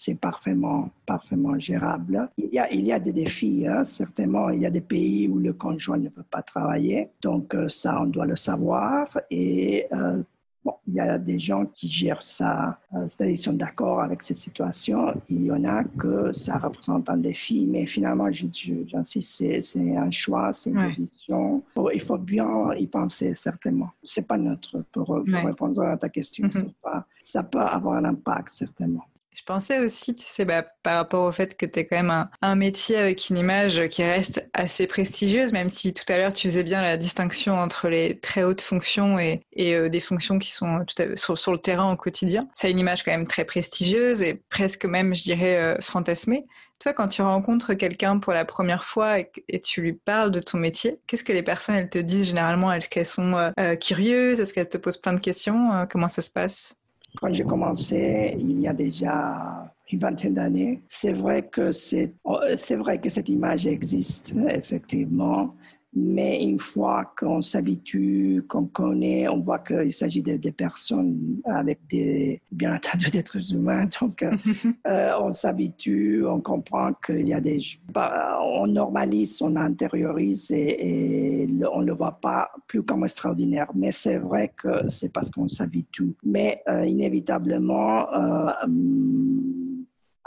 c'est 0.03 0.19
parfaitement, 0.19 0.89
parfaitement 1.05 1.57
gérable. 1.57 2.29
Il 2.37 2.49
y 2.51 2.59
a, 2.59 2.69
il 2.73 2.85
y 2.85 2.91
a 2.91 2.99
des 2.99 3.13
défis, 3.13 3.65
hein. 3.65 3.85
certainement. 3.85 4.49
Il 4.49 4.61
y 4.61 4.65
a 4.65 4.69
des 4.69 4.81
pays 4.81 5.29
où 5.29 5.39
le 5.39 5.53
conjoint 5.53 5.97
ne 5.97 6.09
peut 6.09 6.25
pas 6.29 6.41
travailler, 6.41 7.09
donc 7.21 7.55
euh, 7.55 7.69
ça, 7.69 8.01
on 8.01 8.07
doit 8.07 8.25
le 8.25 8.35
savoir. 8.35 9.07
Et 9.31 9.85
euh, 9.93 10.21
bon, 10.65 10.73
il 10.87 10.95
y 10.95 10.99
a 10.99 11.17
des 11.17 11.39
gens 11.39 11.65
qui 11.67 11.87
gèrent 11.87 12.21
ça, 12.21 12.79
euh, 12.93 13.07
c'est-à-dire 13.07 13.35
ils 13.35 13.37
sont 13.37 13.53
d'accord 13.53 14.01
avec 14.01 14.23
cette 14.23 14.39
situation. 14.47 15.13
Il 15.29 15.45
y 15.45 15.51
en 15.53 15.63
a 15.63 15.85
que 15.85 16.33
ça 16.33 16.57
représente 16.57 17.09
un 17.09 17.17
défi, 17.17 17.65
mais 17.65 17.85
finalement, 17.85 18.29
j'insiste, 18.29 19.61
c'est 19.61 19.95
un 19.95 20.11
choix, 20.11 20.51
c'est 20.51 20.71
une 20.71 20.85
décision. 20.87 21.63
il 21.93 22.01
faut 22.01 22.17
bien 22.17 22.73
y 22.73 22.87
penser, 22.87 23.33
certainement. 23.35 23.91
C'est 24.03 24.27
pas 24.27 24.37
notre, 24.37 24.83
pour, 24.91 25.23
répondre 25.25 25.81
à 25.83 25.95
ta 25.95 26.09
question, 26.09 26.47
mm-hmm. 26.47 26.73
pas, 26.83 27.05
ça 27.21 27.41
peut 27.41 27.59
avoir 27.59 27.95
un 27.95 28.03
impact, 28.03 28.49
certainement. 28.49 29.05
Je 29.33 29.41
pensais 29.43 29.79
aussi, 29.79 30.15
tu 30.15 30.25
sais, 30.25 30.45
bah, 30.45 30.63
par 30.83 30.97
rapport 30.97 31.25
au 31.25 31.31
fait 31.31 31.57
que 31.57 31.65
tu 31.65 31.79
es 31.79 31.85
quand 31.85 31.95
même 31.95 32.29
un, 32.41 32.55
métier 32.55 32.97
avec 32.97 33.29
une 33.29 33.37
image 33.37 33.87
qui 33.87 34.03
reste 34.03 34.47
assez 34.53 34.85
prestigieuse, 34.85 35.51
même 35.51 35.69
si 35.69 35.93
tout 35.93 36.03
à 36.07 36.17
l'heure 36.17 36.33
tu 36.33 36.47
faisais 36.47 36.61
bien 36.63 36.81
la 36.83 36.97
distinction 36.97 37.59
entre 37.59 37.89
les 37.89 38.19
très 38.19 38.43
hautes 38.43 38.61
fonctions 38.61 39.17
et, 39.17 39.41
euh, 39.59 39.89
des 39.89 39.99
fonctions 39.99 40.37
qui 40.37 40.51
sont 40.51 40.85
sur, 41.15 41.51
le 41.51 41.57
terrain 41.57 41.91
au 41.91 41.95
quotidien. 41.95 42.47
C'est 42.53 42.69
une 42.69 42.79
image 42.79 43.03
quand 43.03 43.11
même 43.11 43.25
très 43.27 43.43
prestigieuse 43.43 44.21
et 44.21 44.35
presque 44.49 44.85
même, 44.85 45.15
je 45.15 45.23
dirais, 45.23 45.55
euh, 45.55 45.77
fantasmée. 45.81 46.45
Toi, 46.79 46.93
quand 46.93 47.07
tu 47.07 47.21
rencontres 47.23 47.73
quelqu'un 47.73 48.19
pour 48.19 48.33
la 48.33 48.45
première 48.45 48.83
fois 48.83 49.19
et, 49.19 49.59
tu 49.61 49.81
lui 49.81 49.93
parles 49.93 50.31
de 50.31 50.41
ton 50.41 50.59
métier, 50.59 50.99
qu'est-ce 51.07 51.23
que 51.23 51.33
les 51.33 51.43
personnes 51.43 51.75
elles 51.75 51.89
te 51.89 51.97
disent 51.97 52.27
généralement? 52.27 52.71
Est-ce 52.71 52.89
qu'elles 52.89 53.05
sont 53.05 53.51
euh, 53.57 53.75
curieuses? 53.77 54.39
Est-ce 54.39 54.53
qu'elles 54.53 54.69
te 54.69 54.77
posent 54.77 54.97
plein 54.97 55.13
de 55.13 55.19
questions? 55.19 55.87
Comment 55.89 56.07
ça 56.07 56.21
se 56.21 56.29
passe? 56.29 56.75
Quand 57.19 57.33
j'ai 57.33 57.43
commencé, 57.43 58.35
il 58.39 58.61
y 58.61 58.67
a 58.67 58.73
déjà 58.73 59.71
une 59.91 59.99
vingtaine 59.99 60.33
d'années, 60.33 60.81
c'est 60.87 61.13
vrai 61.13 61.47
que 61.47 61.71
c'est, 61.71 62.13
c'est 62.57 62.75
vrai 62.75 62.99
que 62.99 63.09
cette 63.09 63.29
image 63.29 63.67
existe, 63.67 64.33
effectivement. 64.49 65.55
Mais 65.95 66.43
une 66.43 66.59
fois 66.59 67.13
qu'on 67.17 67.41
s'habitue, 67.41 68.43
qu'on 68.47 68.65
connaît, 68.65 69.27
on 69.27 69.39
voit 69.39 69.59
qu'il 69.59 69.93
s'agit 69.93 70.23
de, 70.23 70.37
des 70.37 70.51
personnes 70.51 71.39
avec 71.45 71.79
des, 71.89 72.41
bien 72.51 72.75
entendu, 72.75 73.09
d'êtres 73.11 73.53
humains. 73.53 73.85
Donc, 74.01 74.23
euh, 74.23 74.31
euh, 74.87 75.11
on 75.21 75.31
s'habitue, 75.31 76.25
on 76.25 76.41
comprend 76.41 76.93
qu'il 77.05 77.27
y 77.27 77.33
a 77.33 77.41
des, 77.41 77.59
bah, 77.91 78.39
on 78.41 78.67
normalise, 78.67 79.39
on 79.41 79.55
intériorise 79.55 80.51
et, 80.51 81.47
on 81.71 81.81
ne 81.81 81.87
le 81.87 81.93
voit 81.93 82.19
pas 82.21 82.51
plus 82.67 82.83
comme 82.83 83.03
extraordinaire. 83.03 83.67
Mais 83.75 83.91
c'est 83.91 84.17
vrai 84.17 84.51
que 84.61 84.87
c'est 84.87 85.11
parce 85.11 85.29
qu'on 85.29 85.47
s'habitue. 85.47 86.15
Mais 86.23 86.61
euh, 86.69 86.85
inévitablement, 86.85 88.07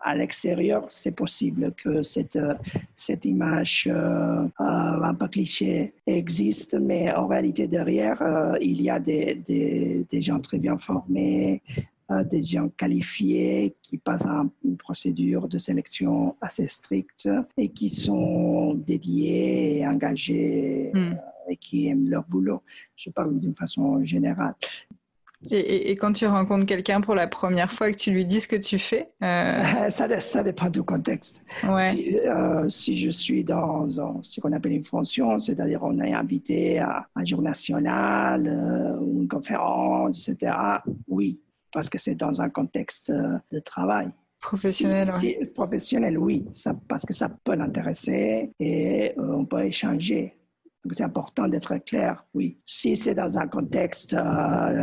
à 0.07 0.15
l'extérieur, 0.15 0.87
c'est 0.89 1.11
possible 1.11 1.75
que 1.77 2.05
cette, 2.05 2.39
cette 2.95 3.25
image 3.25 3.89
euh, 3.91 4.45
euh, 4.45 5.03
un 5.11 5.15
peu 5.15 5.27
cliché 5.27 5.95
existe, 6.07 6.75
mais 6.75 7.13
en 7.13 7.27
réalité, 7.27 7.67
derrière, 7.67 8.23
euh, 8.23 8.57
il 8.61 8.81
y 8.81 8.89
a 8.89 9.01
des, 9.01 9.35
des, 9.35 10.07
des, 10.09 10.23
gens 10.23 10.39
très 10.39 10.59
bien 10.59 10.79
formés, 10.79 11.61
des 12.31 12.45
gens 12.45 12.69
qualifiés 12.69 13.75
qui 13.83 13.99
passent 13.99 14.29
une 14.65 14.77
procédure 14.77 15.49
de 15.49 15.59
sélection 15.59 16.37
assez 16.41 16.69
stricte 16.69 17.29
et 17.57 17.71
qui 17.71 17.89
sont 17.89 18.75
dédiés 18.75 19.79
et 19.79 19.87
engagés 19.89 20.93
hmm. 20.95 21.15
et 21.49 21.57
qui 21.57 21.89
aiment 21.89 22.09
leur 22.09 22.23
boulot. 22.29 22.63
Je 22.95 23.11
parle 23.11 23.41
d'une 23.41 23.57
façon 23.57 24.05
générale. 24.05 24.55
Et, 25.51 25.97
quand 25.97 26.13
tu 26.13 26.27
rencontres 26.27 26.67
quelqu'un 26.67 27.01
pour 27.01 27.15
la 27.15 27.27
première 27.27 27.73
fois 27.73 27.89
et 27.89 27.93
que 27.93 27.99
tu 27.99 28.11
lui 28.11 28.25
dis 28.25 28.41
ce 28.41 28.49
que 28.49 28.57
tu 28.57 28.79
fais 28.79 29.11
euh, 29.23 29.91
ça, 29.91 30.21
ça, 30.21 30.43
dépend 30.43 30.69
du 30.69 30.83
contexte. 30.83 31.43
Si, 31.91 32.19
euh, 32.19 32.69
si, 32.69 32.97
je 32.97 33.11
suis 33.11 33.45
dans, 33.45 33.87
ce 34.23 34.41
qu'on 34.41 34.53
appelle 34.53 34.73
une 34.73 34.85
fonction, 34.85 35.39
c'est-à-dire 35.39 35.81
on 35.83 35.99
est 36.01 36.13
invité 36.13 36.79
à 36.79 37.07
un 37.15 37.25
jour 37.25 37.43
national 37.43 38.47
euh, 38.47 38.99
ou 39.01 39.23
une 39.23 39.29
conférence, 39.29 40.29
etc., 40.29 40.57
oui, 41.09 41.41
parce 41.73 41.89
que 41.89 41.99
c'est 41.99 42.15
dans 42.15 42.41
un 42.41 42.49
contexte 42.49 43.11
de 43.11 43.59
travail. 43.61 44.11
Professionnel, 44.41 45.11
Professionnel, 45.55 46.19
oui, 46.19 46.47
ça, 46.51 46.75
parce 46.89 47.05
que 47.05 47.13
ça 47.13 47.29
peut 47.29 47.57
l'intéresser 47.57 48.53
et 48.61 49.13
on 49.19 49.45
peut 49.45 49.65
échanger 49.65 50.37
c'est 50.95 51.05
important 51.05 51.49
d'être 51.49 51.77
clair, 51.79 52.25
oui. 52.35 52.59
Si 52.67 52.97
c'est 52.97 53.15
dans 53.15 53.39
un 53.39 53.47
contexte 53.47 54.15
euh, 54.15 54.83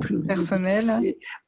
plus 0.00 0.22
personnel, 0.22 0.84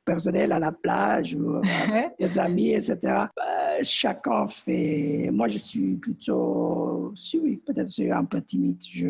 personnel 0.05 0.53
à 0.53 0.59
la 0.59 0.73
plage 0.73 1.35
ou 1.35 1.57
euh, 1.57 1.63
des 2.19 2.39
amis, 2.39 2.73
etc. 2.73 2.97
Bah, 3.03 3.83
chacun 3.83 4.47
fait. 4.47 5.31
Moi, 5.33 5.49
je 5.49 5.59
suis 5.59 5.97
plutôt, 5.97 7.13
si 7.15 7.39
oui, 7.39 7.63
peut-être 7.67 7.91
un 8.13 8.25
peu 8.25 8.41
timide. 8.43 8.83
Je. 8.91 9.09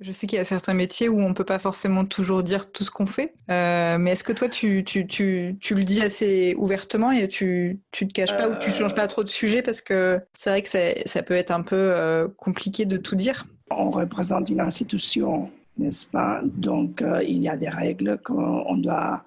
Je 0.00 0.12
sais 0.12 0.26
qu'il 0.26 0.38
y 0.38 0.40
a 0.40 0.46
certains 0.46 0.72
métiers 0.72 1.10
où 1.10 1.20
on 1.20 1.28
ne 1.28 1.34
peut 1.34 1.44
pas 1.44 1.58
forcément 1.58 2.06
toujours 2.06 2.42
dire 2.42 2.72
tout 2.72 2.84
ce 2.84 2.90
qu'on 2.90 3.04
fait, 3.04 3.34
euh, 3.50 3.98
mais 3.98 4.12
est-ce 4.12 4.24
que 4.24 4.32
toi, 4.32 4.48
tu, 4.48 4.82
tu, 4.82 5.06
tu, 5.06 5.56
tu, 5.60 5.74
le 5.74 5.84
dis 5.84 6.00
assez 6.00 6.54
ouvertement 6.56 7.12
et 7.12 7.28
tu 7.28 7.80
ne 8.00 8.06
te 8.06 8.12
caches 8.12 8.34
pas 8.34 8.48
ou 8.48 8.54
tu 8.60 8.70
ne 8.70 8.74
changes 8.74 8.94
pas 8.94 9.06
trop 9.08 9.22
de 9.22 9.28
sujet 9.28 9.60
parce 9.60 9.82
que 9.82 10.18
c'est 10.32 10.50
vrai 10.50 10.62
que 10.62 10.68
ça 11.06 11.22
peut 11.22 11.34
être 11.34 11.50
un 11.50 11.60
peu 11.60 11.76
euh, 11.76 12.28
compliqué 12.38 12.86
de 12.86 12.96
tout 12.96 13.14
dire? 13.14 13.46
On 13.70 13.90
représente 13.90 14.48
une 14.48 14.60
institution, 14.60 15.50
n'est-ce 15.76 16.06
pas? 16.06 16.40
Donc, 16.44 17.02
euh, 17.02 17.22
il 17.22 17.42
y 17.42 17.48
a 17.48 17.58
des 17.58 17.68
règles 17.68 18.18
qu'on 18.24 18.78
doit, 18.78 19.22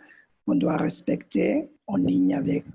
on 0.47 0.55
doit 0.55 0.77
respecter 0.77 1.69
en 1.85 1.97
ligne 1.97 2.33
avec 2.33 2.65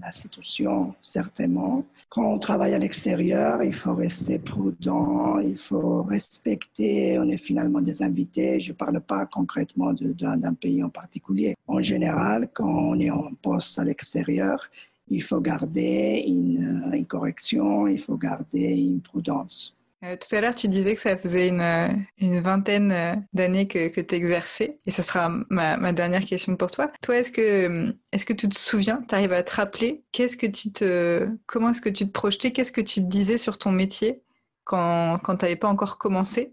l'institution, 0.00 0.94
certainement. 1.02 1.84
Quand 2.14 2.30
on 2.30 2.38
travaille 2.38 2.74
à 2.74 2.78
l'extérieur, 2.78 3.62
il 3.62 3.72
faut 3.72 3.94
rester 3.94 4.38
prudent, 4.38 5.38
il 5.38 5.56
faut 5.56 6.02
respecter, 6.02 7.18
on 7.18 7.26
est 7.30 7.38
finalement 7.38 7.80
des 7.80 8.02
invités. 8.02 8.60
Je 8.60 8.72
ne 8.72 8.76
parle 8.76 9.00
pas 9.00 9.24
concrètement 9.24 9.94
d'un 9.94 10.52
pays 10.52 10.84
en 10.84 10.90
particulier. 10.90 11.54
En 11.66 11.80
général, 11.80 12.50
quand 12.52 12.68
on 12.68 13.00
est 13.00 13.08
en 13.08 13.32
poste 13.40 13.78
à 13.78 13.84
l'extérieur, 13.84 14.68
il 15.08 15.22
faut 15.22 15.40
garder 15.40 16.22
une, 16.26 16.90
une 16.92 17.06
correction, 17.06 17.86
il 17.86 17.98
faut 17.98 18.18
garder 18.18 18.76
une 18.76 19.00
prudence. 19.00 19.78
Euh, 20.04 20.16
tout 20.16 20.34
à 20.34 20.40
l'heure, 20.40 20.54
tu 20.54 20.66
disais 20.66 20.94
que 20.96 21.00
ça 21.00 21.16
faisait 21.16 21.48
une, 21.48 21.60
euh, 21.60 22.40
vingtaine 22.40 22.90
euh, 22.90 23.14
d'années 23.32 23.68
que, 23.68 24.00
tu 24.00 24.14
exerçais, 24.14 24.80
et 24.84 24.90
ça 24.90 25.02
sera 25.04 25.30
ma, 25.48 25.92
dernière 25.92 26.24
question 26.24 26.56
pour 26.56 26.70
toi. 26.72 26.90
Toi, 27.02 27.18
est-ce 27.18 27.30
que, 27.30 27.94
est-ce 28.10 28.26
que 28.26 28.32
tu 28.32 28.48
te 28.48 28.58
souviens, 28.58 29.04
tu 29.08 29.14
arrives 29.14 29.32
à 29.32 29.44
te 29.44 29.54
rappeler, 29.54 30.04
qu'est-ce 30.10 30.36
que 30.36 30.46
tu 30.46 30.72
te, 30.72 31.28
comment 31.46 31.70
est-ce 31.70 31.80
que 31.80 31.88
tu 31.88 32.06
te 32.06 32.10
projetais, 32.10 32.50
qu'est-ce 32.50 32.72
que 32.72 32.80
tu 32.80 33.00
te 33.00 33.06
disais 33.06 33.38
sur 33.38 33.58
ton 33.58 33.70
métier 33.70 34.22
quand, 34.64 35.18
quand 35.22 35.36
tu 35.36 35.44
n'avais 35.44 35.56
pas 35.56 35.68
encore 35.68 35.98
commencé? 35.98 36.52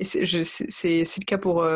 Et 0.00 0.04
c'est, 0.04 0.22
le 0.22 1.24
cas 1.24 1.38
pour 1.38 1.66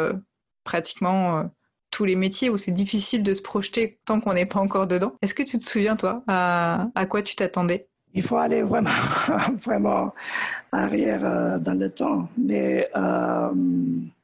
pratiquement 0.64 1.50
tous 1.90 2.04
les 2.04 2.16
métiers 2.16 2.50
où 2.50 2.56
c'est 2.56 2.72
difficile 2.72 3.22
de 3.22 3.34
se 3.34 3.42
projeter 3.42 4.00
tant 4.06 4.20
qu'on 4.20 4.32
n'est 4.34 4.46
pas 4.46 4.60
encore 4.60 4.86
dedans. 4.86 5.14
Est-ce 5.22 5.34
que 5.34 5.42
tu 5.42 5.58
te 5.58 5.68
souviens, 5.68 5.96
toi, 5.96 6.24
à 6.28 7.06
quoi 7.08 7.22
tu 7.22 7.36
t'attendais? 7.36 7.88
Il 8.14 8.22
faut 8.22 8.36
aller 8.36 8.62
vraiment, 8.62 8.90
vraiment 9.58 10.12
arrière 10.70 11.20
euh, 11.24 11.58
dans 11.58 11.74
le 11.74 11.90
temps. 11.90 12.28
Mais 12.38 12.88
euh, 12.96 13.48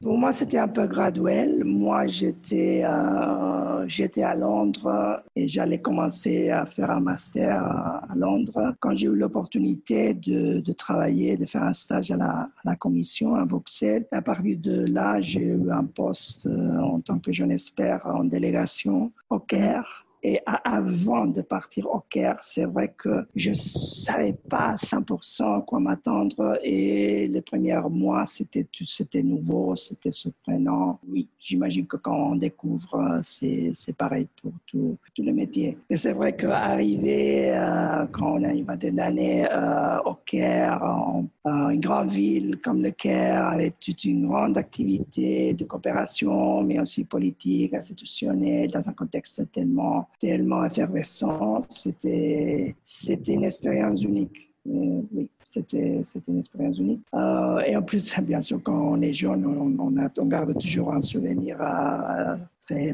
pour 0.01 0.17
moi, 0.17 0.31
c'était 0.31 0.57
un 0.57 0.67
peu 0.67 0.87
graduel. 0.87 1.63
Moi, 1.63 2.07
j'étais 2.07 2.83
euh, 2.85 3.87
j'étais 3.87 4.23
à 4.23 4.35
Londres 4.35 5.23
et 5.35 5.47
j'allais 5.47 5.79
commencer 5.79 6.49
à 6.49 6.65
faire 6.65 6.91
un 6.91 6.99
master 6.99 7.63
à, 7.63 8.15
Londres. 8.15 8.75
Quand 8.79 8.95
j'ai 8.95 9.07
eu 9.07 9.15
l'opportunité 9.15 10.13
de, 10.13 10.73
travailler, 10.73 11.37
de 11.37 11.45
faire 11.45 11.63
un 11.63 11.73
stage 11.73 12.11
à 12.11 12.17
la, 12.17 12.29
à 12.29 12.49
la, 12.65 12.75
commission 12.75 13.35
à 13.35 13.45
Bruxelles, 13.45 14.07
à 14.11 14.21
partir 14.21 14.57
de 14.59 14.85
là, 14.85 15.21
j'ai 15.21 15.41
eu 15.41 15.71
un 15.71 15.85
poste 15.85 16.47
en 16.47 16.99
tant 17.01 17.19
que 17.19 17.31
jeune 17.31 17.51
expert 17.51 18.01
en 18.05 18.23
délégation 18.23 19.11
au 19.29 19.39
Caire. 19.39 20.05
Et 20.21 20.41
avant 20.45 21.27
de 21.27 21.41
partir 21.41 21.89
au 21.89 22.01
Caire, 22.09 22.39
c'est 22.41 22.65
vrai 22.65 22.93
que 22.97 23.25
je 23.35 23.53
savais 23.53 24.33
pas 24.49 24.71
à 24.71 24.75
100% 24.75 25.63
quoi 25.65 25.79
m'attendre. 25.79 26.59
Et 26.61 27.27
les 27.27 27.41
premiers 27.41 27.79
mois, 27.89 28.25
c'était 28.25 28.67
c'était 28.85 29.23
nouveau, 29.23 29.75
c'était 29.75 30.11
surprenant. 30.11 30.99
Oui, 31.07 31.29
j'imagine 31.39 31.87
que 31.87 31.97
quand 31.97 32.31
on 32.31 32.35
découvre, 32.35 33.19
c'est 33.21 33.95
pareil 33.97 34.27
pour 34.41 34.51
tout, 34.67 34.97
tout 35.15 35.23
le 35.23 35.33
métier. 35.33 35.77
Et 35.89 35.95
c'est 35.95 36.13
vrai 36.13 36.35
qu'arriver, 36.35 37.51
euh, 37.51 38.05
quand 38.11 38.39
on 38.39 38.43
a 38.43 38.53
une 38.53 38.65
vingtaine 38.65 38.95
d'années 38.95 39.47
euh, 39.49 39.99
au 40.05 40.15
Caire, 40.25 40.83
en, 40.83 41.25
une 41.45 41.79
grande 41.79 42.11
ville 42.11 42.59
comme 42.63 42.81
le 42.81 42.91
Caire, 42.91 43.47
avec 43.47 43.79
toute 43.79 44.03
une 44.03 44.27
grande 44.27 44.57
activité 44.57 45.53
de 45.53 45.63
coopération, 45.63 46.61
mais 46.63 46.79
aussi 46.79 47.05
politique, 47.05 47.73
institutionnelle, 47.73 48.69
dans 48.69 48.87
un 48.87 48.93
contexte 48.93 49.51
tellement 49.51 50.08
tellement 50.19 50.65
effervescent. 50.65 51.61
C'était, 51.69 52.75
c'était 52.83 53.33
une 53.33 53.43
expérience 53.43 54.01
unique. 54.03 54.49
Euh, 54.67 55.01
oui, 55.13 55.29
c'était, 55.45 56.01
c'était 56.03 56.31
une 56.31 56.39
expérience 56.39 56.77
unique. 56.77 57.01
Euh, 57.13 57.59
et 57.61 57.75
en 57.75 57.81
plus, 57.81 58.13
bien 58.21 58.41
sûr, 58.41 58.61
quand 58.63 58.93
on 58.93 59.01
est 59.01 59.13
jeune, 59.13 59.45
on, 59.45 59.75
on, 59.79 60.25
garde 60.25 60.57
toujours 60.59 60.93
un 60.93 61.01
souvenir 61.01 61.57
euh, 61.61 62.35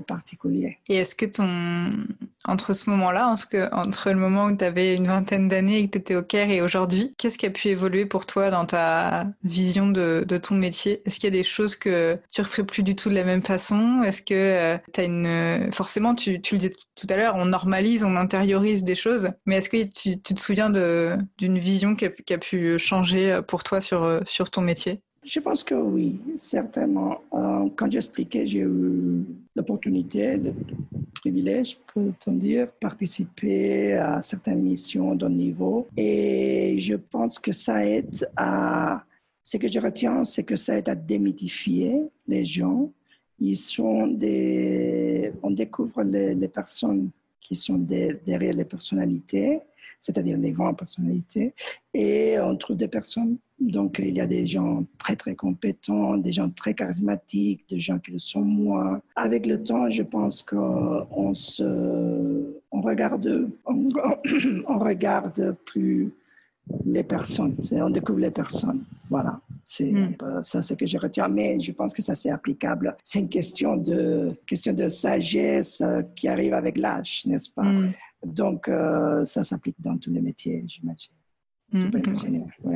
particulier. 0.07 0.79
Et 0.87 0.97
est-ce 0.97 1.15
que 1.15 1.25
ton, 1.25 2.05
entre 2.45 2.73
ce 2.73 2.89
moment-là, 2.89 3.33
entre 3.71 4.09
le 4.09 4.15
moment 4.15 4.45
où 4.45 4.55
tu 4.55 4.63
avais 4.63 4.95
une 4.95 5.07
vingtaine 5.07 5.47
d'années 5.47 5.79
et 5.79 5.85
que 5.87 5.91
tu 5.93 5.97
étais 5.97 6.15
au 6.15 6.23
Caire 6.23 6.49
et 6.49 6.61
aujourd'hui, 6.61 7.13
qu'est-ce 7.17 7.37
qui 7.37 7.45
a 7.45 7.49
pu 7.49 7.69
évoluer 7.69 8.05
pour 8.05 8.25
toi 8.25 8.51
dans 8.51 8.65
ta 8.65 9.27
vision 9.43 9.87
de, 9.87 10.25
ton 10.41 10.55
métier? 10.55 11.01
Est-ce 11.05 11.19
qu'il 11.19 11.33
y 11.33 11.33
a 11.33 11.37
des 11.37 11.43
choses 11.43 11.75
que 11.75 12.19
tu 12.31 12.41
referais 12.41 12.63
plus 12.63 12.83
du 12.83 12.95
tout 12.95 13.09
de 13.09 13.15
la 13.15 13.23
même 13.23 13.41
façon? 13.41 14.03
Est-ce 14.03 14.21
que 14.21 14.33
euh, 14.33 14.77
tu 14.93 15.01
as 15.01 15.03
une... 15.03 15.71
Forcément, 15.71 16.15
tu, 16.15 16.41
tu, 16.41 16.55
le 16.55 16.59
disais 16.59 16.73
tout 16.95 17.07
à 17.09 17.15
l'heure, 17.15 17.35
on 17.35 17.45
normalise, 17.45 18.03
on 18.03 18.15
intériorise 18.15 18.83
des 18.83 18.95
choses, 18.95 19.29
mais 19.45 19.57
est-ce 19.57 19.69
que 19.69 19.83
tu, 19.83 20.19
te 20.19 20.39
souviens 20.39 20.69
d'une 20.69 21.59
vision 21.59 21.95
qui 21.95 22.05
a, 22.05 22.09
qui 22.09 22.33
a, 22.33 22.37
pu 22.37 22.77
changer 22.79 23.41
pour 23.47 23.63
toi 23.63 23.81
sur, 23.81 24.21
sur 24.25 24.49
ton 24.49 24.61
métier? 24.61 25.01
Je 25.25 25.39
pense 25.39 25.63
que 25.63 25.73
oui, 25.73 26.19
certainement. 26.35 27.21
Euh, 27.33 27.67
quand 27.75 27.91
j'expliquais, 27.91 28.45
j'ai 28.45 28.59
eu 28.59 29.25
l'opportunité, 29.55 30.37
le 30.37 30.53
privilège, 31.15 31.77
peut-on 31.93 32.33
dire, 32.33 32.71
participer 32.79 33.93
à 33.93 34.21
certaines 34.21 34.61
missions 34.61 35.15
de 35.15 35.27
niveau. 35.27 35.87
Et 35.97 36.77
je 36.79 36.95
pense 36.95 37.39
que 37.39 37.51
ça 37.51 37.85
aide 37.85 38.27
à... 38.35 39.03
Ce 39.43 39.57
que 39.57 39.67
je 39.67 39.79
retiens, 39.79 40.25
c'est 40.25 40.43
que 40.43 40.55
ça 40.55 40.77
aide 40.77 40.89
à 40.89 40.95
démythifier 40.95 42.01
les 42.27 42.45
gens. 42.45 42.91
Ils 43.39 43.57
sont 43.57 44.07
des... 44.07 45.31
On 45.43 45.51
découvre 45.51 46.03
les 46.03 46.47
personnes 46.47 47.09
qui 47.47 47.55
sont 47.55 47.77
derrière 47.77 48.53
les 48.53 48.65
personnalités, 48.65 49.59
c'est-à-dire 49.99 50.37
les 50.37 50.51
grandes 50.51 50.77
personnalités, 50.77 51.53
et 51.93 52.37
on 52.39 52.55
trouve 52.55 52.77
des 52.77 52.87
personnes 52.87 53.37
donc, 53.59 54.01
il 54.03 54.15
y 54.15 54.19
a 54.19 54.27
des 54.27 54.45
gens 54.45 54.85
très, 54.97 55.15
très 55.15 55.33
compétents, 55.33 56.17
des 56.17 56.33
gens 56.33 56.49
très 56.49 56.73
charismatiques, 56.73 57.63
des 57.69 57.79
gens 57.79 57.99
qui 57.99 58.11
le 58.11 58.19
sont 58.19 58.41
moins. 58.41 59.01
Avec 59.15 59.45
le 59.45 59.63
temps, 59.63 59.89
je 59.89 60.03
pense 60.03 60.43
qu'on 60.43 61.33
se, 61.33 61.63
on 62.71 62.81
regarde, 62.81 63.49
on, 63.65 63.89
regarde 64.79 65.55
plus 65.65 66.11
les 66.85 67.03
personnes, 67.03 67.55
on 67.71 67.89
découvre 67.89 68.19
les 68.19 68.31
personnes. 68.31 68.83
Voilà, 69.09 69.39
c'est 69.65 69.91
hmm. 69.91 70.15
ça 70.41 70.61
ce 70.61 70.73
que 70.73 70.85
je 70.85 70.97
retiens, 70.97 71.27
mais 71.27 71.59
je 71.59 71.71
pense 71.71 71.93
que 71.93 72.01
ça 72.01 72.15
c'est 72.15 72.31
applicable. 72.31 72.95
C'est 73.03 73.19
une 73.19 73.29
question 73.29 73.77
de, 73.77 74.33
question 74.47 74.73
de 74.73 74.89
sagesse 74.89 75.81
euh, 75.81 76.01
qui 76.15 76.27
arrive 76.27 76.53
avec 76.53 76.77
l'âge, 76.77 77.23
n'est-ce 77.25 77.49
pas? 77.49 77.63
Hmm. 77.63 77.91
Donc, 78.25 78.67
euh, 78.67 79.23
ça 79.25 79.43
s'applique 79.43 79.75
dans 79.79 79.97
tous 79.97 80.11
les 80.11 80.21
métiers, 80.21 80.63
j'imagine. 80.67 81.11
Mm. 81.71 81.89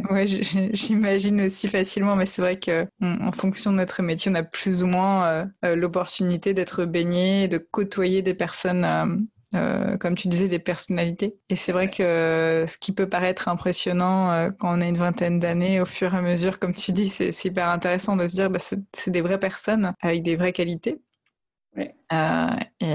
Ouais, 0.09 0.25
j'imagine 0.73 1.41
aussi 1.41 1.67
facilement, 1.67 2.15
mais 2.15 2.25
c'est 2.25 2.41
vrai 2.41 2.59
que 2.59 2.87
en 3.01 3.31
fonction 3.31 3.71
de 3.71 3.77
notre 3.77 4.01
métier, 4.01 4.31
on 4.31 4.35
a 4.35 4.43
plus 4.43 4.83
ou 4.83 4.87
moins 4.87 5.27
euh, 5.27 5.45
euh, 5.65 5.75
l'opportunité 5.75 6.53
d'être 6.53 6.85
baigné, 6.85 7.47
de 7.47 7.57
côtoyer 7.59 8.21
des 8.21 8.33
personnes, 8.33 8.83
euh, 8.83 9.05
comme 9.51 10.15
tu 10.15 10.27
disais, 10.27 10.47
des 10.47 10.59
personnalités. 10.59 11.35
Et 11.49 11.55
c'est 11.55 11.71
vrai 11.71 11.89
que 11.89 12.65
ce 12.67 12.77
qui 12.77 12.91
peut 12.91 13.09
paraître 13.09 13.47
impressionnant 13.47 14.51
quand 14.59 14.77
on 14.77 14.81
a 14.81 14.85
une 14.85 14.97
vingtaine 14.97 15.39
d'années, 15.39 15.81
au 15.81 15.85
fur 15.85 16.13
et 16.13 16.17
à 16.17 16.21
mesure, 16.21 16.59
comme 16.59 16.75
tu 16.75 16.91
dis, 16.91 17.09
c'est 17.09 17.45
hyper 17.45 17.69
intéressant 17.69 18.15
de 18.15 18.27
se 18.27 18.35
dire, 18.35 18.49
bah, 18.49 18.59
c'est 18.59 19.09
des 19.09 19.21
vraies 19.21 19.39
personnes 19.39 19.93
avec 20.01 20.23
des 20.23 20.35
vraies 20.35 20.53
qualités. 20.53 21.01
et, 22.11 22.93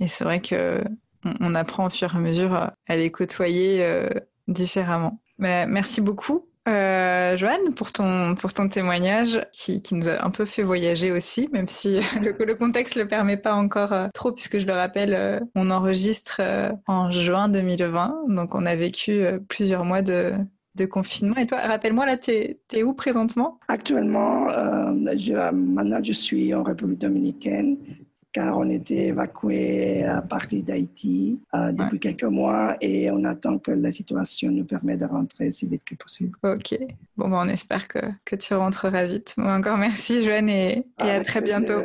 et 0.00 0.06
c'est 0.06 0.24
vrai 0.24 0.40
que 0.40 0.82
on, 1.24 1.54
apprend 1.54 1.86
au 1.86 1.90
fur 1.90 2.14
et 2.14 2.16
à 2.16 2.20
mesure 2.20 2.54
à 2.86 2.96
les 2.96 3.10
côtoyer 3.10 4.06
différemment. 4.48 5.20
Mais 5.38 5.66
merci 5.66 6.00
beaucoup 6.00 6.49
euh, 6.70 7.36
Joanne, 7.36 7.74
pour 7.74 7.92
ton, 7.92 8.34
témoignage 8.70 9.40
qui, 9.52 9.82
nous 9.92 10.08
a 10.08 10.24
un 10.24 10.30
peu 10.30 10.44
fait 10.44 10.62
voyager 10.62 11.10
aussi, 11.10 11.48
même 11.52 11.68
si 11.68 12.00
le, 12.22 12.54
contexte 12.54 12.96
ne 12.96 13.02
le 13.02 13.08
permet 13.08 13.36
pas 13.36 13.54
encore 13.54 13.92
euh, 13.92 14.08
trop, 14.14 14.32
puisque 14.32 14.58
je 14.58 14.66
le 14.66 14.72
rappelle, 14.72 15.14
euh, 15.14 15.40
on 15.54 15.70
enregistre 15.70 16.40
en 16.86 17.10
juin 17.10 17.48
2020, 17.48 18.26
donc 18.28 18.54
on 18.54 18.66
a 18.66 18.76
vécu 18.76 19.24
plusieurs 19.48 19.84
mois 19.84 20.02
de, 20.02 20.34
confinement. 20.90 21.36
Et 21.36 21.44
toi, 21.44 21.58
rappelle-moi, 21.58 22.06
là, 22.06 22.16
tu 22.16 22.30
es, 22.30 22.82
où 22.82 22.94
présentement? 22.94 23.60
Actuellement, 23.68 24.46
maintenant, 25.52 25.98
je 26.02 26.12
suis 26.12 26.54
en 26.54 26.62
République 26.62 27.00
dominicaine 27.00 27.76
car 28.32 28.58
on 28.58 28.68
était 28.70 29.06
évacué 29.08 30.04
à 30.04 30.22
partir 30.22 30.62
d'Haïti 30.62 31.40
euh, 31.54 31.72
depuis 31.72 31.98
quelques 31.98 32.24
mois 32.24 32.76
et 32.80 33.10
on 33.10 33.24
attend 33.24 33.58
que 33.58 33.72
la 33.72 33.90
situation 33.90 34.50
nous 34.50 34.64
permette 34.64 35.00
de 35.00 35.06
rentrer 35.06 35.50
si 35.50 35.66
vite 35.66 35.84
que 35.84 35.94
possible. 35.94 36.36
Ok, 36.42 36.76
bon, 37.16 37.28
ben, 37.28 37.38
on 37.44 37.48
espère 37.48 37.88
que, 37.88 37.98
que 38.24 38.36
tu 38.36 38.54
rentreras 38.54 39.06
vite. 39.06 39.34
encore 39.38 39.76
merci 39.76 40.24
Joanne 40.24 40.48
et, 40.48 40.86
et 41.02 41.10
à 41.10 41.20
très 41.22 41.40
bientôt. 41.40 41.80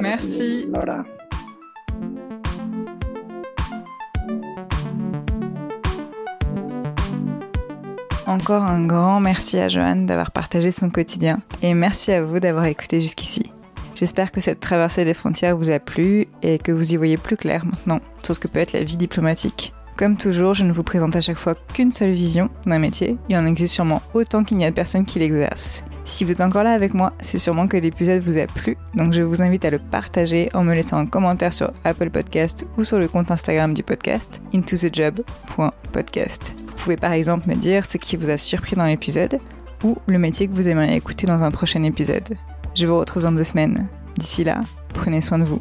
merci. 0.00 0.66
Voilà. 0.72 1.04
Encore 8.28 8.62
un 8.62 8.84
grand 8.84 9.20
merci 9.20 9.58
à 9.58 9.70
Joanne 9.70 10.04
d'avoir 10.04 10.32
partagé 10.32 10.70
son 10.70 10.90
quotidien 10.90 11.40
et 11.62 11.72
merci 11.72 12.12
à 12.12 12.22
vous 12.22 12.40
d'avoir 12.40 12.66
écouté 12.66 13.00
jusqu'ici. 13.00 13.47
J'espère 13.98 14.30
que 14.30 14.40
cette 14.40 14.60
traversée 14.60 15.04
des 15.04 15.12
frontières 15.12 15.56
vous 15.56 15.70
a 15.70 15.80
plu 15.80 16.28
et 16.42 16.58
que 16.58 16.70
vous 16.70 16.94
y 16.94 16.96
voyez 16.96 17.16
plus 17.16 17.36
clair 17.36 17.66
maintenant 17.66 17.98
sur 18.22 18.32
ce 18.32 18.38
que 18.38 18.46
peut 18.46 18.60
être 18.60 18.72
la 18.72 18.84
vie 18.84 18.96
diplomatique. 18.96 19.72
Comme 19.96 20.16
toujours, 20.16 20.54
je 20.54 20.62
ne 20.62 20.70
vous 20.70 20.84
présente 20.84 21.16
à 21.16 21.20
chaque 21.20 21.40
fois 21.40 21.56
qu'une 21.74 21.90
seule 21.90 22.12
vision 22.12 22.48
d'un 22.64 22.78
métier. 22.78 23.16
Il 23.28 23.36
en 23.36 23.44
existe 23.44 23.74
sûrement 23.74 24.00
autant 24.14 24.44
qu'il 24.44 24.56
n'y 24.56 24.64
a 24.64 24.70
de 24.70 24.76
personnes 24.76 25.04
qui 25.04 25.18
l'exercent. 25.18 25.82
Si 26.04 26.22
vous 26.22 26.30
êtes 26.30 26.40
encore 26.40 26.62
là 26.62 26.74
avec 26.74 26.94
moi, 26.94 27.12
c'est 27.20 27.38
sûrement 27.38 27.66
que 27.66 27.76
l'épisode 27.76 28.22
vous 28.22 28.38
a 28.38 28.46
plu, 28.46 28.76
donc 28.94 29.12
je 29.12 29.22
vous 29.22 29.42
invite 29.42 29.64
à 29.64 29.70
le 29.70 29.80
partager 29.80 30.48
en 30.54 30.62
me 30.62 30.74
laissant 30.74 30.98
un 30.98 31.06
commentaire 31.06 31.52
sur 31.52 31.72
Apple 31.82 32.10
Podcast 32.10 32.64
ou 32.78 32.84
sur 32.84 33.00
le 33.00 33.08
compte 33.08 33.32
Instagram 33.32 33.74
du 33.74 33.82
podcast, 33.82 34.40
intothejob.podcast. 34.54 36.54
Vous 36.68 36.74
pouvez 36.76 36.96
par 36.96 37.10
exemple 37.12 37.48
me 37.48 37.56
dire 37.56 37.84
ce 37.84 37.98
qui 37.98 38.16
vous 38.16 38.30
a 38.30 38.36
surpris 38.36 38.76
dans 38.76 38.86
l'épisode 38.86 39.40
ou 39.82 39.98
le 40.06 40.18
métier 40.18 40.46
que 40.46 40.54
vous 40.54 40.68
aimeriez 40.68 40.94
écouter 40.94 41.26
dans 41.26 41.42
un 41.42 41.50
prochain 41.50 41.82
épisode. 41.82 42.36
Je 42.78 42.86
vous 42.86 42.96
retrouve 42.96 43.24
dans 43.24 43.32
deux 43.32 43.42
semaines. 43.42 43.88
D'ici 44.16 44.44
là, 44.44 44.60
prenez 44.94 45.20
soin 45.20 45.40
de 45.40 45.44
vous. 45.44 45.60